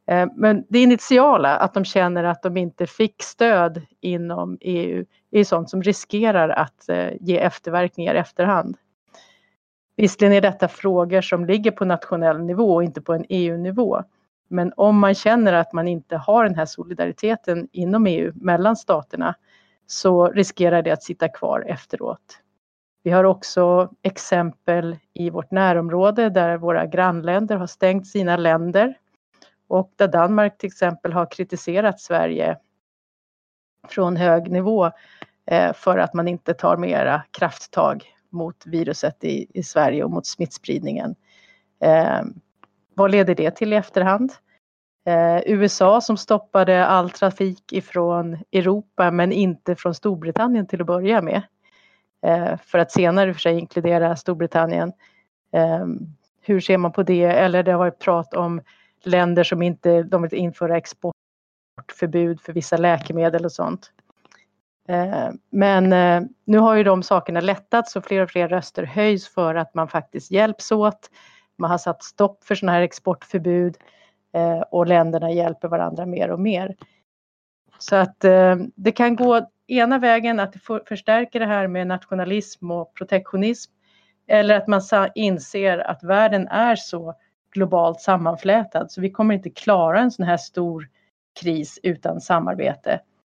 Eh, 0.07 0.27
men 0.35 0.65
det 0.69 0.79
initiala, 0.79 1.57
att 1.57 1.73
de 1.73 1.85
känner 1.85 2.23
att 2.23 2.43
de 2.43 2.57
inte 2.57 2.87
fick 2.87 3.23
stöd 3.23 3.81
inom 4.01 4.57
EU, 4.61 5.05
är 5.31 5.43
sånt 5.43 5.69
som 5.69 5.83
riskerar 5.83 6.49
att 6.49 6.89
eh, 6.89 7.09
ge 7.21 7.37
efterverkningar 7.39 8.15
i 8.15 8.17
efterhand. 8.17 8.77
Visserligen 9.97 10.33
är 10.33 10.41
detta 10.41 10.67
frågor 10.67 11.21
som 11.21 11.45
ligger 11.45 11.71
på 11.71 11.85
nationell 11.85 12.39
nivå 12.39 12.73
och 12.73 12.83
inte 12.83 13.01
på 13.01 13.13
en 13.13 13.25
EU-nivå. 13.29 14.03
Men 14.47 14.73
om 14.77 14.99
man 14.99 15.15
känner 15.15 15.53
att 15.53 15.73
man 15.73 15.87
inte 15.87 16.17
har 16.17 16.43
den 16.43 16.55
här 16.55 16.65
solidariteten 16.65 17.67
inom 17.71 18.07
EU 18.07 18.31
mellan 18.35 18.75
staterna 18.75 19.35
så 19.87 20.27
riskerar 20.27 20.81
det 20.81 20.91
att 20.91 21.03
sitta 21.03 21.27
kvar 21.27 21.65
efteråt. 21.67 22.39
Vi 23.05 23.11
har 23.11 23.23
också 23.23 23.89
exempel 24.01 24.97
i 25.13 25.29
vårt 25.29 25.51
närområde 25.51 26.29
där 26.29 26.57
våra 26.57 26.85
grannländer 26.85 27.55
har 27.55 27.67
stängt 27.67 28.07
sina 28.07 28.37
länder 28.37 28.97
och 29.67 29.93
där 29.95 30.07
Danmark 30.07 30.57
till 30.57 30.67
exempel 30.67 31.13
har 31.13 31.31
kritiserat 31.31 31.99
Sverige 31.99 32.57
från 33.87 34.15
hög 34.15 34.51
nivå 34.51 34.91
eh, 35.45 35.73
för 35.73 35.97
att 35.97 36.13
man 36.13 36.27
inte 36.27 36.53
tar 36.53 36.77
mera 36.77 37.23
krafttag 37.31 38.05
mot 38.29 38.65
viruset 38.65 39.23
i, 39.23 39.47
i 39.53 39.63
Sverige 39.63 40.03
och 40.03 40.11
mot 40.11 40.25
smittspridningen. 40.25 41.15
Eh, 41.83 42.21
vad 42.93 43.11
leder 43.11 43.35
det 43.35 43.51
till 43.51 43.73
i 43.73 43.75
efterhand? 43.75 44.33
Eh, 45.07 45.41
USA 45.45 46.01
som 46.01 46.17
stoppade 46.17 46.85
all 46.85 47.09
trafik 47.09 47.73
ifrån 47.73 48.37
Europa 48.51 49.11
men 49.11 49.31
inte 49.31 49.75
från 49.75 49.95
Storbritannien 49.95 50.67
till 50.67 50.81
att 50.81 50.87
börja 50.87 51.21
med. 51.21 51.41
Eh, 52.25 52.57
för 52.57 52.79
att 52.79 52.91
senare 52.91 53.33
för 53.33 53.39
sig 53.39 53.59
inkludera 53.59 54.15
Storbritannien. 54.15 54.93
Ehm, 55.51 55.99
hur 56.41 56.59
ser 56.59 56.77
man 56.77 56.91
på 56.91 57.03
det? 57.03 57.23
Eller 57.23 57.63
det 57.63 57.71
har 57.71 57.79
varit 57.79 57.99
prat 57.99 58.33
om 58.33 58.61
länder 59.03 59.43
som 59.43 59.61
inte 59.61 60.03
de 60.03 60.21
vill 60.21 60.33
införa 60.33 60.77
exportförbud 60.77 62.41
för 62.41 62.53
vissa 62.53 62.77
läkemedel 62.77 63.45
och 63.45 63.51
sånt. 63.51 63.91
Ehm, 64.87 65.37
men 65.49 65.93
eh, 65.93 66.29
nu 66.45 66.57
har 66.57 66.75
ju 66.75 66.83
de 66.83 67.03
sakerna 67.03 67.41
lättats 67.41 67.95
och 67.95 68.05
fler 68.05 68.21
och 68.21 68.29
fler 68.29 68.47
röster 68.47 68.83
höjs 68.83 69.27
för 69.27 69.55
att 69.55 69.73
man 69.73 69.87
faktiskt 69.87 70.31
hjälps 70.31 70.71
åt. 70.71 71.09
Man 71.57 71.71
har 71.71 71.77
satt 71.77 72.03
stopp 72.03 72.43
för 72.43 72.55
sådana 72.55 72.73
här 72.73 72.81
exportförbud 72.81 73.77
eh, 74.33 74.59
och 74.59 74.87
länderna 74.87 75.31
hjälper 75.31 75.67
varandra 75.67 76.05
mer 76.05 76.31
och 76.31 76.39
mer. 76.39 76.75
Så 77.77 77.95
att 77.95 78.19
det 78.75 78.91
kan 78.91 79.15
gå 79.15 79.49
ena 79.67 79.99
vägen 79.99 80.39
att 80.39 80.53
det 80.53 80.59
förstärker 80.87 81.39
det 81.39 81.45
här 81.45 81.67
med 81.67 81.87
nationalism 81.87 82.71
och 82.71 82.93
protektionism 82.93 83.71
eller 84.27 84.55
att 84.55 84.67
man 84.67 84.81
inser 85.15 85.77
att 85.77 86.03
världen 86.03 86.47
är 86.47 86.75
så 86.75 87.15
globalt 87.53 88.01
sammanflätad 88.01 88.91
så 88.91 89.01
vi 89.01 89.11
kommer 89.11 89.35
inte 89.35 89.49
klara 89.49 89.99
en 89.99 90.11
sån 90.11 90.25
här 90.25 90.37
stor 90.37 90.87
kris 91.41 91.79
utan 91.83 92.21
samarbete. 92.21 92.99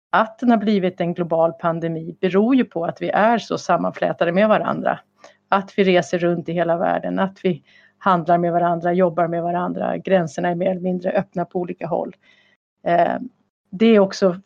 Att 0.09 0.39
den 0.39 0.49
har 0.49 0.57
blivit 0.57 1.01
en 1.01 1.13
global 1.13 1.53
pandemi 1.53 2.17
beror 2.21 2.55
ju 2.55 2.65
på 2.65 2.85
att 2.85 3.01
vi 3.01 3.09
är 3.09 3.37
så 3.37 3.57
sammanflätade 3.57 4.31
med 4.31 4.49
varandra. 4.49 4.99
Att 5.49 5.77
vi 5.77 5.83
reser 5.83 6.17
runt 6.17 6.49
i 6.49 6.53
hela 6.53 6.77
världen, 6.77 7.19
att 7.19 7.45
vi 7.45 7.63
handlar 7.97 8.37
med 8.37 8.51
varandra, 8.51 8.93
jobbar 8.93 9.27
med 9.27 9.43
varandra, 9.43 9.97
gränserna 9.97 10.49
är 10.49 10.55
mer 10.55 10.71
eller 10.71 10.81
mindre 10.81 11.11
öppna 11.11 11.45
på 11.45 11.59
olika 11.59 11.87
håll. 11.87 12.15
Eh, 12.83 13.15
det 13.71 13.85
är 13.85 13.99
också 13.99 14.41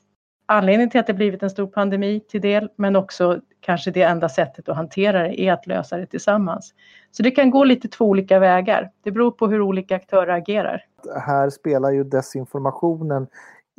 anledningen 0.49 0.89
till 0.89 0.99
att 0.99 1.07
det 1.07 1.13
blivit 1.13 1.43
en 1.43 1.49
stor 1.49 1.67
pandemi 1.67 2.19
till 2.19 2.41
del, 2.41 2.69
men 2.75 2.95
också 2.95 3.39
kanske 3.59 3.91
det 3.91 4.01
enda 4.01 4.29
sättet 4.29 4.69
att 4.69 4.75
hantera 4.75 5.23
det 5.23 5.41
är 5.41 5.53
att 5.53 5.67
lösa 5.67 5.97
det 5.97 6.05
tillsammans. 6.05 6.73
Så 7.11 7.23
det 7.23 7.31
kan 7.31 7.49
gå 7.49 7.63
lite 7.63 7.87
två 7.87 8.05
olika 8.05 8.39
vägar. 8.39 8.91
Det 9.03 9.11
beror 9.11 9.31
på 9.31 9.47
hur 9.47 9.61
olika 9.61 9.95
aktörer 9.95 10.33
agerar. 10.33 10.85
Här 11.25 11.49
spelar 11.49 11.91
ju 11.91 12.03
desinformationen 12.03 13.27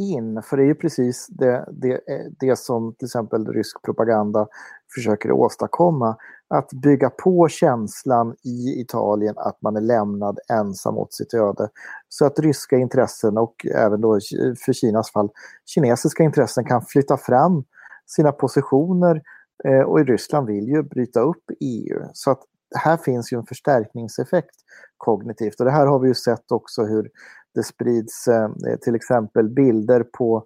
in, 0.00 0.42
för 0.42 0.56
det 0.56 0.62
är 0.62 0.66
ju 0.66 0.74
precis 0.74 1.26
det, 1.26 1.68
det, 1.72 1.92
eh, 1.92 2.26
det 2.40 2.58
som 2.58 2.94
till 2.94 3.06
exempel 3.06 3.46
rysk 3.46 3.82
propaganda 3.82 4.46
försöker 4.94 5.32
åstadkomma. 5.32 6.16
Att 6.54 6.72
bygga 6.72 7.10
på 7.10 7.48
känslan 7.48 8.34
i 8.44 8.80
Italien 8.80 9.34
att 9.38 9.62
man 9.62 9.76
är 9.76 9.80
lämnad 9.80 10.38
ensam 10.52 10.98
åt 10.98 11.14
sitt 11.14 11.34
öde. 11.34 11.68
Så 12.08 12.26
att 12.26 12.38
ryska 12.38 12.76
intressen 12.76 13.38
och 13.38 13.66
även 13.74 14.00
då 14.00 14.18
för 14.64 14.72
Kinas 14.72 15.12
fall 15.12 15.30
kinesiska 15.66 16.22
intressen 16.22 16.64
kan 16.64 16.82
flytta 16.82 17.16
fram 17.16 17.64
sina 18.06 18.32
positioner 18.32 19.22
eh, 19.64 19.80
och 19.80 20.00
i 20.00 20.04
Ryssland 20.04 20.46
vill 20.46 20.68
ju 20.68 20.82
bryta 20.82 21.20
upp 21.20 21.44
EU. 21.60 22.00
Så 22.12 22.30
att 22.30 22.40
här 22.74 22.96
finns 22.96 23.32
ju 23.32 23.38
en 23.38 23.46
förstärkningseffekt 23.46 24.54
kognitivt 24.96 25.60
och 25.60 25.66
det 25.66 25.72
här 25.72 25.86
har 25.86 25.98
vi 25.98 26.08
ju 26.08 26.14
sett 26.14 26.52
också 26.52 26.82
hur 26.82 27.10
det 27.54 27.62
sprids 27.62 28.28
eh, 28.28 28.48
till 28.82 28.94
exempel 28.94 29.48
bilder 29.48 30.02
på 30.02 30.44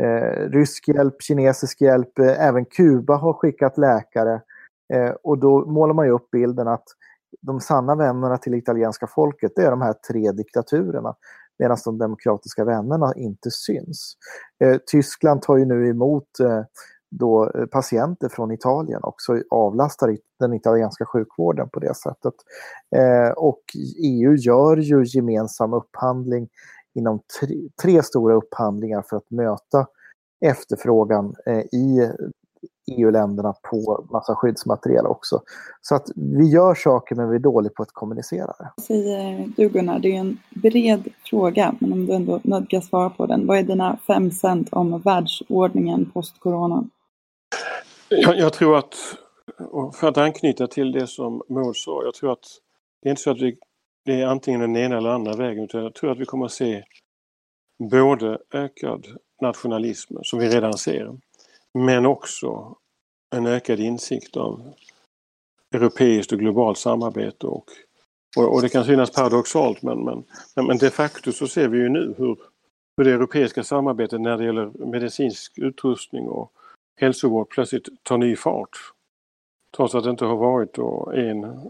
eh, 0.00 0.50
rysk 0.50 0.88
hjälp, 0.88 1.22
kinesisk 1.22 1.80
hjälp, 1.80 2.18
eh, 2.18 2.46
även 2.46 2.64
Kuba 2.64 3.16
har 3.16 3.32
skickat 3.32 3.78
läkare. 3.78 4.42
Eh, 4.94 5.10
och 5.22 5.38
då 5.38 5.66
målar 5.66 5.94
man 5.94 6.06
ju 6.06 6.12
upp 6.12 6.30
bilden 6.30 6.68
att 6.68 6.84
de 7.40 7.60
sanna 7.60 7.94
vännerna 7.94 8.38
till 8.38 8.54
italienska 8.54 9.06
folket, 9.06 9.52
det 9.56 9.62
är 9.62 9.70
de 9.70 9.82
här 9.82 9.94
tre 10.08 10.32
diktaturerna. 10.32 11.14
Medan 11.58 11.76
de 11.84 11.98
demokratiska 11.98 12.64
vännerna 12.64 13.12
inte 13.16 13.50
syns. 13.50 14.16
Eh, 14.64 14.76
Tyskland 14.86 15.42
tar 15.42 15.56
ju 15.56 15.64
nu 15.64 15.88
emot 15.88 16.40
eh, 16.40 16.64
då 17.18 17.50
eh, 17.54 17.66
patienter 17.66 18.28
från 18.28 18.52
Italien 18.52 19.00
också 19.02 19.42
avlastar 19.50 20.16
den 20.40 20.54
italienska 20.54 21.04
sjukvården 21.06 21.68
på 21.68 21.80
det 21.80 21.94
sättet. 21.94 22.34
Eh, 22.96 23.30
och 23.30 23.62
EU 24.04 24.34
gör 24.34 24.76
ju 24.76 25.04
gemensam 25.04 25.72
upphandling 25.72 26.48
inom 26.94 27.20
tre, 27.40 27.56
tre 27.82 28.02
stora 28.02 28.34
upphandlingar 28.34 29.02
för 29.02 29.16
att 29.16 29.30
möta 29.30 29.86
efterfrågan 30.40 31.34
eh, 31.46 31.58
i 31.58 32.12
EU-länderna 32.92 33.54
på 33.70 34.06
massa 34.10 34.34
skyddsmaterial 34.34 35.06
också. 35.06 35.42
Så 35.82 35.94
att 35.94 36.10
vi 36.16 36.48
gör 36.48 36.74
saker 36.74 37.14
men 37.14 37.28
vi 37.28 37.36
är 37.36 37.40
dåliga 37.40 37.72
på 37.76 37.82
att 37.82 37.92
kommunicera 37.92 38.52
det. 38.58 38.82
Säger 38.82 39.52
du 39.56 39.68
Gunnar, 39.68 39.98
det 39.98 40.16
är 40.16 40.20
en 40.20 40.38
bred 40.50 41.08
fråga 41.24 41.74
men 41.78 41.92
om 41.92 42.06
du 42.06 42.14
ändå 42.14 42.40
nödgas 42.44 42.86
svara 42.86 43.10
på 43.10 43.26
den. 43.26 43.46
Vad 43.46 43.58
är 43.58 43.62
dina 43.62 43.98
fem 44.06 44.30
cent 44.30 44.68
om 44.72 45.00
världsordningen 45.00 46.10
post-corona? 46.14 46.84
Jag, 48.08 48.38
jag, 48.38 48.52
tror 48.52 48.78
att, 48.78 48.94
för 49.94 50.08
att 50.08 50.18
anknyta 50.18 50.66
till 50.66 50.92
det 50.92 51.06
som 51.06 51.42
Maud 51.48 51.76
sa, 51.76 52.04
jag 52.04 52.14
tror 52.14 52.32
att 52.32 52.46
det 53.02 53.08
är 53.08 53.10
inte 53.10 53.22
så 53.22 53.30
att 53.30 53.40
vi, 53.40 53.58
det 54.04 54.20
är 54.20 54.26
antingen 54.26 54.60
den 54.60 54.76
ena 54.76 54.96
eller 54.96 55.10
andra 55.10 55.36
vägen 55.36 55.64
utan 55.64 55.82
jag 55.82 55.94
tror 55.94 56.10
att 56.12 56.18
vi 56.18 56.24
kommer 56.24 56.46
att 56.46 56.52
se 56.52 56.84
både 57.90 58.38
ökad 58.52 59.06
nationalism 59.42 60.16
som 60.22 60.38
vi 60.38 60.48
redan 60.48 60.78
ser 60.78 61.18
men 61.74 62.06
också 62.06 62.76
en 63.36 63.46
ökad 63.46 63.80
insikt 63.80 64.36
av 64.36 64.72
europeiskt 65.74 66.32
och 66.32 66.38
globalt 66.38 66.78
samarbete 66.78 67.46
och, 67.46 67.64
och, 68.36 68.54
och 68.54 68.62
det 68.62 68.68
kan 68.68 68.84
synas 68.84 69.10
paradoxalt 69.10 69.82
men, 69.82 70.04
men, 70.04 70.24
men 70.66 70.78
de 70.78 70.90
facto 70.90 71.32
så 71.32 71.48
ser 71.48 71.68
vi 71.68 71.78
ju 71.78 71.88
nu 71.88 72.14
hur, 72.18 72.38
hur 72.96 73.04
det 73.04 73.12
europeiska 73.12 73.64
samarbetet 73.64 74.20
när 74.20 74.38
det 74.38 74.44
gäller 74.44 74.86
medicinsk 74.86 75.58
utrustning 75.58 76.28
och 76.28 76.52
hälsovård 76.96 77.48
plötsligt 77.48 77.88
tar 78.02 78.18
ny 78.18 78.36
fart. 78.36 78.78
Trots 79.76 79.94
att 79.94 80.04
det 80.04 80.10
inte 80.10 80.24
har 80.24 80.36
varit 80.36 80.78
en 81.14 81.60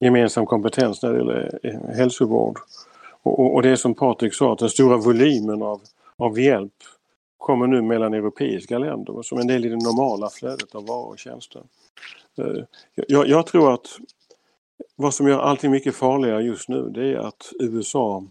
gemensam 0.00 0.46
kompetens 0.46 1.02
när 1.02 1.12
det 1.12 1.18
gäller 1.18 1.58
eh, 1.62 1.96
hälsovård. 1.96 2.58
Och, 3.22 3.40
och, 3.40 3.54
och 3.54 3.62
det 3.62 3.68
är 3.68 3.76
som 3.76 3.94
Patrik 3.94 4.34
sa, 4.34 4.52
att 4.52 4.58
den 4.58 4.70
stora 4.70 4.96
volymen 4.96 5.62
av, 5.62 5.80
av 6.16 6.40
hjälp 6.40 6.72
kommer 7.38 7.66
nu 7.66 7.82
mellan 7.82 8.14
europeiska 8.14 8.78
länder 8.78 9.22
som 9.22 9.38
en 9.38 9.46
del 9.46 9.64
i 9.64 9.68
det 9.68 9.76
normala 9.76 10.30
flödet 10.30 10.74
av 10.74 10.86
varor 10.86 11.08
och 11.08 11.18
tjänster. 11.18 11.62
Eh, 12.38 12.64
jag, 12.94 13.28
jag 13.28 13.46
tror 13.46 13.74
att 13.74 13.86
vad 14.96 15.14
som 15.14 15.28
gör 15.28 15.38
allting 15.38 15.70
mycket 15.70 15.94
farligare 15.94 16.42
just 16.42 16.68
nu 16.68 16.88
det 16.88 17.12
är 17.12 17.16
att 17.16 17.52
USA 17.60 18.24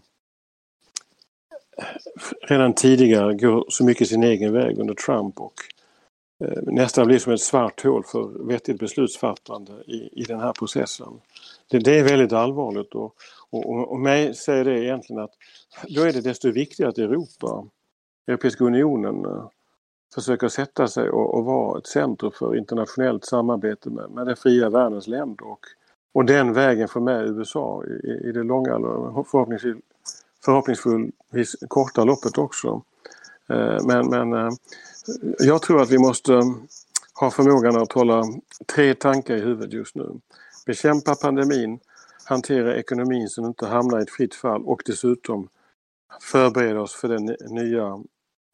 redan 2.42 2.74
tidigare 2.74 3.34
går 3.34 3.64
så 3.68 3.84
mycket 3.84 4.08
sin 4.08 4.22
egen 4.22 4.52
väg 4.52 4.78
under 4.78 4.94
Trump 4.94 5.40
och 5.40 5.54
Eh, 6.44 6.62
nästan 6.62 7.06
blir 7.06 7.18
som 7.18 7.32
ett 7.32 7.40
svart 7.40 7.82
hål 7.84 8.04
för 8.04 8.48
vettigt 8.48 8.78
beslutsfattande 8.78 9.72
i, 9.86 10.08
i 10.12 10.22
den 10.22 10.40
här 10.40 10.52
processen. 10.52 11.20
Det, 11.70 11.78
det 11.78 11.98
är 11.98 12.04
väldigt 12.04 12.32
allvarligt 12.32 12.94
och, 12.94 13.14
och, 13.50 13.92
och 13.92 14.00
mig 14.00 14.34
säger 14.34 14.64
det 14.64 14.84
egentligen 14.84 15.22
att 15.22 15.32
då 15.88 16.02
är 16.02 16.12
det 16.12 16.20
desto 16.20 16.50
viktigare 16.50 16.90
att 16.90 16.98
Europa, 16.98 17.64
Europeiska 18.26 18.64
unionen, 18.64 19.24
eh, 19.24 19.48
försöker 20.14 20.48
sätta 20.48 20.88
sig 20.88 21.10
och, 21.10 21.34
och 21.34 21.44
vara 21.44 21.78
ett 21.78 21.86
centrum 21.86 22.32
för 22.32 22.56
internationellt 22.56 23.24
samarbete 23.24 23.90
med, 23.90 24.10
med 24.10 24.26
den 24.26 24.36
fria 24.36 24.70
världens 24.70 25.06
länder 25.06 25.46
och, 25.46 25.60
och 26.12 26.24
den 26.24 26.52
vägen 26.52 26.88
få 26.88 27.00
med 27.00 27.26
USA 27.26 27.84
i, 27.84 28.28
i 28.28 28.32
det 28.32 28.42
långa, 28.42 28.78
förhoppningsvis, 29.30 29.76
förhoppningsvis 30.44 31.56
korta 31.68 32.04
loppet 32.04 32.38
också. 32.38 32.82
Eh, 33.48 33.78
men, 33.86 34.06
men 34.10 34.56
jag 35.38 35.62
tror 35.62 35.82
att 35.82 35.90
vi 35.90 35.98
måste 35.98 36.34
eh, 36.34 36.44
ha 37.20 37.30
förmågan 37.30 37.76
att 37.76 37.92
hålla 37.92 38.24
tre 38.74 38.94
tankar 38.94 39.34
i 39.34 39.40
huvudet 39.40 39.72
just 39.72 39.94
nu. 39.94 40.20
Bekämpa 40.66 41.14
pandemin, 41.14 41.78
hantera 42.24 42.76
ekonomin 42.76 43.28
så 43.28 43.40
den 43.40 43.48
inte 43.48 43.66
hamnar 43.66 43.98
i 43.98 44.02
ett 44.02 44.10
fritt 44.10 44.34
fall 44.34 44.62
och 44.64 44.82
dessutom 44.86 45.48
förbereda 46.20 46.80
oss 46.80 46.94
för 46.94 47.08
den 47.08 47.36
nya 47.50 47.98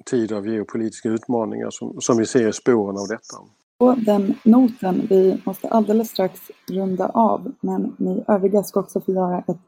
tid 0.05 0.33
av 0.33 0.49
geopolitiska 0.49 1.09
utmaningar 1.09 1.71
som, 1.71 2.01
som 2.01 2.19
vi 2.19 2.27
ser 2.27 2.49
i 2.49 2.53
spåren 2.53 2.99
av 2.99 3.09
detta. 3.09 3.37
På 3.79 3.95
den 3.95 4.35
noten, 4.45 5.07
vi 5.11 5.41
måste 5.45 5.69
alldeles 5.69 6.11
strax 6.11 6.41
runda 6.69 7.07
av, 7.07 7.53
men 7.61 7.97
ni 7.99 8.25
övriga 8.29 8.63
ska 8.63 8.81
också 8.81 9.01
få 9.01 9.13
göra 9.13 9.39
ett 9.39 9.59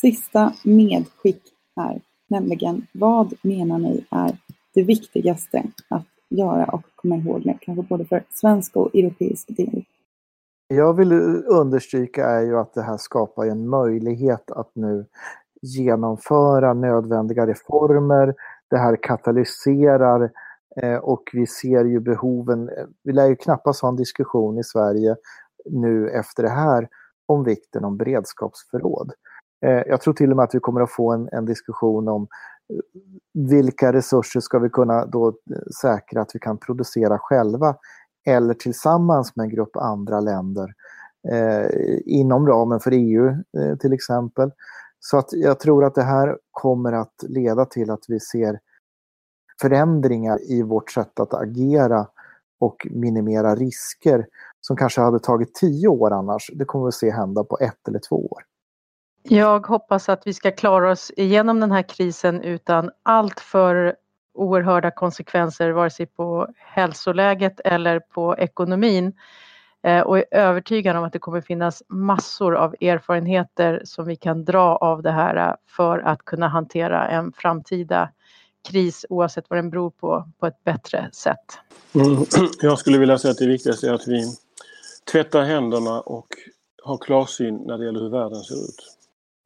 sista 0.00 0.52
medskick 0.64 1.42
här, 1.76 2.00
nämligen 2.28 2.86
vad 2.92 3.34
menar 3.42 3.78
ni 3.78 4.04
är 4.10 4.38
det 4.74 4.82
viktigaste 4.82 5.62
att 5.88 6.06
göra 6.30 6.64
och 6.64 6.82
komma 6.94 7.16
ihåg 7.16 7.42
det, 7.44 7.58
kanske 7.60 7.82
både 7.82 8.04
för 8.04 8.24
svensk 8.30 8.76
och 8.76 8.94
europeisk 8.94 9.56
del. 9.56 9.84
Jag 10.68 10.94
vill 10.94 11.12
understryka 11.46 12.26
är 12.26 12.42
ju 12.42 12.58
att 12.58 12.74
det 12.74 12.82
här 12.82 12.96
skapar 12.96 13.46
en 13.46 13.68
möjlighet 13.68 14.50
att 14.50 14.70
nu 14.74 15.06
genomföra 15.62 16.74
nödvändiga 16.74 17.46
reformer. 17.46 18.34
Det 18.70 18.76
här 18.76 18.96
katalyserar 19.02 20.30
eh, 20.76 20.96
och 20.96 21.30
vi 21.32 21.46
ser 21.46 21.84
ju 21.84 22.00
behoven. 22.00 22.70
Vi 23.02 23.12
lär 23.12 23.26
ju 23.26 23.36
knappast 23.36 23.82
ha 23.82 23.88
en 23.88 23.96
diskussion 23.96 24.58
i 24.58 24.64
Sverige 24.64 25.16
nu 25.64 26.10
efter 26.10 26.42
det 26.42 26.48
här 26.48 26.88
om 27.26 27.44
vikten 27.44 27.84
om 27.84 27.96
beredskapsförråd. 27.96 29.12
Eh, 29.66 29.82
jag 29.86 30.00
tror 30.00 30.14
till 30.14 30.30
och 30.30 30.36
med 30.36 30.44
att 30.44 30.54
vi 30.54 30.60
kommer 30.60 30.80
att 30.80 30.92
få 30.92 31.12
en, 31.12 31.28
en 31.32 31.44
diskussion 31.44 32.08
om 32.08 32.28
vilka 33.34 33.92
resurser 33.92 34.40
ska 34.40 34.58
vi 34.58 34.68
kunna 34.68 35.06
då 35.06 35.28
eh, 35.28 35.32
säkra 35.80 36.22
att 36.22 36.30
vi 36.34 36.38
kan 36.38 36.58
producera 36.58 37.18
själva 37.18 37.76
eller 38.26 38.54
tillsammans 38.54 39.36
med 39.36 39.44
en 39.44 39.50
grupp 39.50 39.76
andra 39.76 40.20
länder 40.20 40.74
eh, 41.32 41.66
inom 42.04 42.46
ramen 42.46 42.80
för 42.80 42.90
EU 42.90 43.28
eh, 43.28 43.76
till 43.80 43.92
exempel. 43.92 44.50
Så 45.00 45.18
att 45.18 45.32
jag 45.32 45.60
tror 45.60 45.84
att 45.84 45.94
det 45.94 46.02
här 46.02 46.38
kommer 46.50 46.92
att 46.92 47.14
leda 47.28 47.64
till 47.64 47.90
att 47.90 48.04
vi 48.08 48.20
ser 48.20 48.60
förändringar 49.60 50.50
i 50.50 50.62
vårt 50.62 50.90
sätt 50.90 51.20
att 51.20 51.34
agera 51.34 52.06
och 52.60 52.86
minimera 52.90 53.54
risker 53.54 54.26
som 54.60 54.76
kanske 54.76 55.00
hade 55.00 55.18
tagit 55.18 55.54
tio 55.54 55.88
år 55.88 56.10
annars. 56.10 56.50
Det 56.54 56.64
kommer 56.64 56.86
vi 56.86 56.92
se 56.92 57.10
hända 57.10 57.44
på 57.44 57.58
ett 57.60 57.88
eller 57.88 58.00
två 58.08 58.26
år. 58.26 58.42
Jag 59.22 59.66
hoppas 59.66 60.08
att 60.08 60.26
vi 60.26 60.34
ska 60.34 60.50
klara 60.50 60.90
oss 60.90 61.12
igenom 61.16 61.60
den 61.60 61.72
här 61.72 61.82
krisen 61.82 62.42
utan 62.42 62.90
allt 63.02 63.40
för 63.40 63.96
oerhörda 64.34 64.90
konsekvenser 64.90 65.70
vare 65.70 65.90
sig 65.90 66.06
på 66.06 66.48
hälsoläget 66.56 67.60
eller 67.64 68.00
på 68.00 68.36
ekonomin. 68.38 69.12
Eh, 69.82 70.00
och 70.00 70.18
är 70.18 70.24
övertygad 70.30 70.96
om 70.96 71.04
att 71.04 71.12
det 71.12 71.18
kommer 71.18 71.40
finnas 71.40 71.82
massor 71.88 72.54
av 72.54 72.74
erfarenheter 72.80 73.82
som 73.84 74.06
vi 74.06 74.16
kan 74.16 74.44
dra 74.44 74.76
av 74.76 75.02
det 75.02 75.10
här 75.10 75.48
eh, 75.48 75.54
för 75.66 75.98
att 75.98 76.24
kunna 76.24 76.48
hantera 76.48 77.08
en 77.08 77.32
framtida 77.32 78.10
kris 78.68 79.06
oavsett 79.08 79.44
vad 79.48 79.58
den 79.58 79.70
beror 79.70 79.90
på, 79.90 80.28
på 80.38 80.46
ett 80.46 80.64
bättre 80.64 81.10
sätt. 81.12 81.58
Mm. 81.94 82.24
Jag 82.60 82.78
skulle 82.78 82.98
vilja 82.98 83.18
säga 83.18 83.32
att 83.32 83.38
det 83.38 83.46
viktigaste 83.46 83.88
är 83.88 83.92
att 83.92 84.08
vi 84.08 84.24
tvättar 85.12 85.42
händerna 85.42 86.00
och 86.00 86.28
har 86.82 86.98
klarsyn 86.98 87.56
när 87.56 87.78
det 87.78 87.84
gäller 87.84 88.00
hur 88.00 88.10
världen 88.10 88.42
ser 88.42 88.54
ut. 88.54 88.99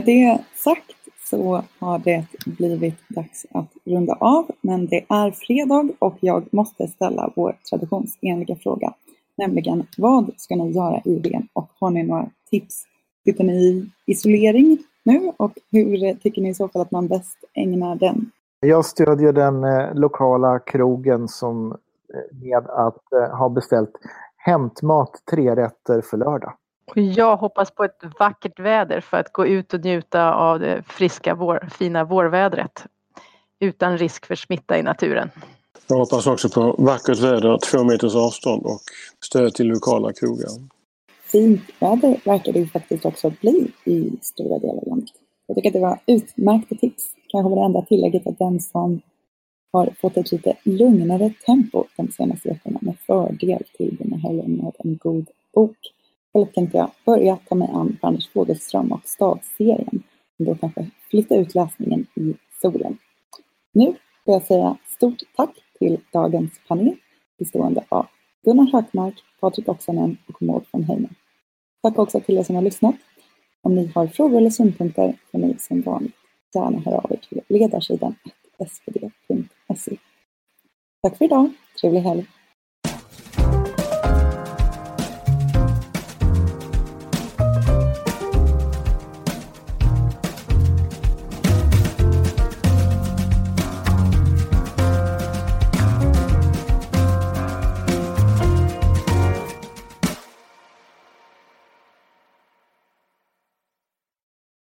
Det 0.06 0.38
sagt 0.54 0.94
så 1.30 1.62
har 1.78 1.98
det 1.98 2.26
blivit 2.46 3.08
dags 3.08 3.46
att 3.50 3.72
runda 3.84 4.12
av, 4.14 4.50
men 4.60 4.86
det 4.86 5.04
är 5.08 5.30
fredag 5.30 5.88
och 5.98 6.16
jag 6.20 6.44
måste 6.50 6.88
ställa 6.88 7.32
vår 7.36 7.56
traditionsenliga 7.70 8.56
fråga, 8.56 8.92
nämligen 9.36 9.86
vad 9.98 10.30
ska 10.36 10.56
ni 10.56 10.70
göra 10.70 11.00
i 11.04 11.18
VM 11.18 11.48
och 11.52 11.68
har 11.80 11.90
ni 11.90 12.02
några 12.02 12.30
tips? 12.50 12.84
Sitter 13.24 13.44
ni 13.44 13.52
i 13.52 13.90
isolering 14.06 14.78
nu 15.02 15.32
och 15.36 15.52
hur 15.70 16.14
tycker 16.14 16.42
ni 16.42 16.48
i 16.48 16.54
så 16.54 16.68
fall 16.68 16.82
att 16.82 16.90
man 16.90 17.08
bäst 17.08 17.38
ägnar 17.54 17.96
den? 17.96 18.30
Jag 18.60 18.84
stödjer 18.84 19.32
den 19.32 19.64
eh, 19.64 19.94
lokala 19.94 20.58
krogen 20.58 21.28
som 21.28 21.72
eh, 21.72 22.38
med 22.42 22.66
att 22.66 23.12
eh, 23.12 23.36
ha 23.36 23.48
beställt 23.48 23.92
hämtmat 24.36 25.10
tre 25.30 25.56
rätter 25.56 26.00
för 26.00 26.16
lördag. 26.16 26.54
Jag 26.94 27.37
hoppas 27.37 27.70
på 27.70 27.85
ett 27.85 28.01
vackert 28.18 28.61
väder 28.61 29.01
för 29.01 29.16
att 29.16 29.33
gå 29.33 29.47
ut 29.47 29.75
och 29.75 29.85
njuta 29.85 30.35
av 30.35 30.61
det 30.61 30.83
friska, 30.87 31.35
vår, 31.35 31.68
fina 31.79 32.05
vårvädret 32.05 32.87
utan 33.61 33.99
risk 33.99 34.27
för 34.27 34.35
smitta 34.35 34.79
i 34.79 34.83
naturen. 34.83 35.31
Jag 35.87 35.97
hoppas 35.97 36.27
också 36.27 36.49
på 36.49 36.75
vackert 36.79 37.18
väder, 37.18 37.59
två 37.59 37.85
meters 37.85 38.14
avstånd 38.14 38.66
och 38.66 38.81
stöd 39.25 39.55
till 39.55 39.66
lokala 39.66 40.12
krogar. 40.12 40.49
Fint 41.25 41.62
väder 41.79 42.20
verkar 42.25 42.53
det 42.53 42.66
faktiskt 42.66 43.05
också 43.05 43.33
bli 43.40 43.73
i 43.85 44.12
stora 44.23 44.59
delar 44.59 44.75
av 44.75 44.88
landet. 44.88 45.11
Jag 45.47 45.57
tycker 45.57 45.68
att 45.68 45.73
det 45.73 45.81
var 45.81 45.99
utmärkta 46.07 46.75
tips. 46.75 47.05
Kanske 47.29 47.49
var 47.49 47.57
det 47.57 47.64
enda 47.64 47.83
tillägget 47.83 48.27
att 48.27 48.38
den 48.38 48.61
som 48.61 49.01
har 49.73 49.94
fått 50.01 50.16
ett 50.16 50.33
lite 50.33 50.57
lugnare 50.62 51.33
tempo 51.47 51.85
de 51.97 52.12
senaste 52.12 52.49
veckorna 52.49 52.79
med 52.83 52.97
fördel 53.07 53.62
tillbringar 53.77 54.18
helgen 54.18 54.57
med 54.57 54.73
en 54.79 54.97
god 54.97 55.27
bok. 55.55 55.77
Eller 56.35 56.47
tänkte 56.47 56.79
jag 56.79 56.90
börja 57.05 57.37
ta 57.37 57.55
mig 57.55 57.68
an 57.73 57.99
Anders 58.03 58.29
Fogelström 58.29 58.92
och 58.92 59.01
Stadserien 59.05 60.03
och 60.38 60.44
då 60.44 60.55
kanske 60.55 60.90
flytta 61.11 61.37
ut 61.37 61.55
läsningen 61.55 62.07
i 62.14 62.35
solen. 62.62 62.99
Nu 63.73 63.87
vill 63.87 63.97
jag 64.25 64.47
säga 64.47 64.77
stort 64.87 65.23
tack 65.37 65.51
till 65.79 66.01
dagens 66.12 66.61
panel 66.68 66.97
bestående 67.38 67.85
av 67.88 68.07
Gunnar 68.44 68.73
Hökmark, 68.73 69.14
Patrik 69.40 69.68
Oksanen 69.68 70.16
och 70.29 70.42
Maud 70.42 70.64
von 70.70 70.85
Heimen. 70.85 71.14
Tack 71.83 71.99
också 71.99 72.20
till 72.20 72.38
er 72.38 72.42
som 72.42 72.55
har 72.55 72.62
lyssnat. 72.62 72.94
Om 73.62 73.75
ni 73.75 73.92
har 73.94 74.07
frågor 74.07 74.37
eller 74.38 74.51
synpunkter 74.51 75.16
får 75.31 75.38
ni 75.38 75.57
som 75.59 75.81
vanligt 75.81 76.14
gärna 76.55 76.81
höra 76.81 76.99
av 76.99 77.12
er 77.12 77.16
till 77.16 77.40
ledarsidan 77.49 78.14
svd.se. 78.68 79.97
Tack 81.03 81.18
för 81.18 81.25
idag, 81.25 81.51
trevlig 81.81 82.01
helg! 82.01 82.27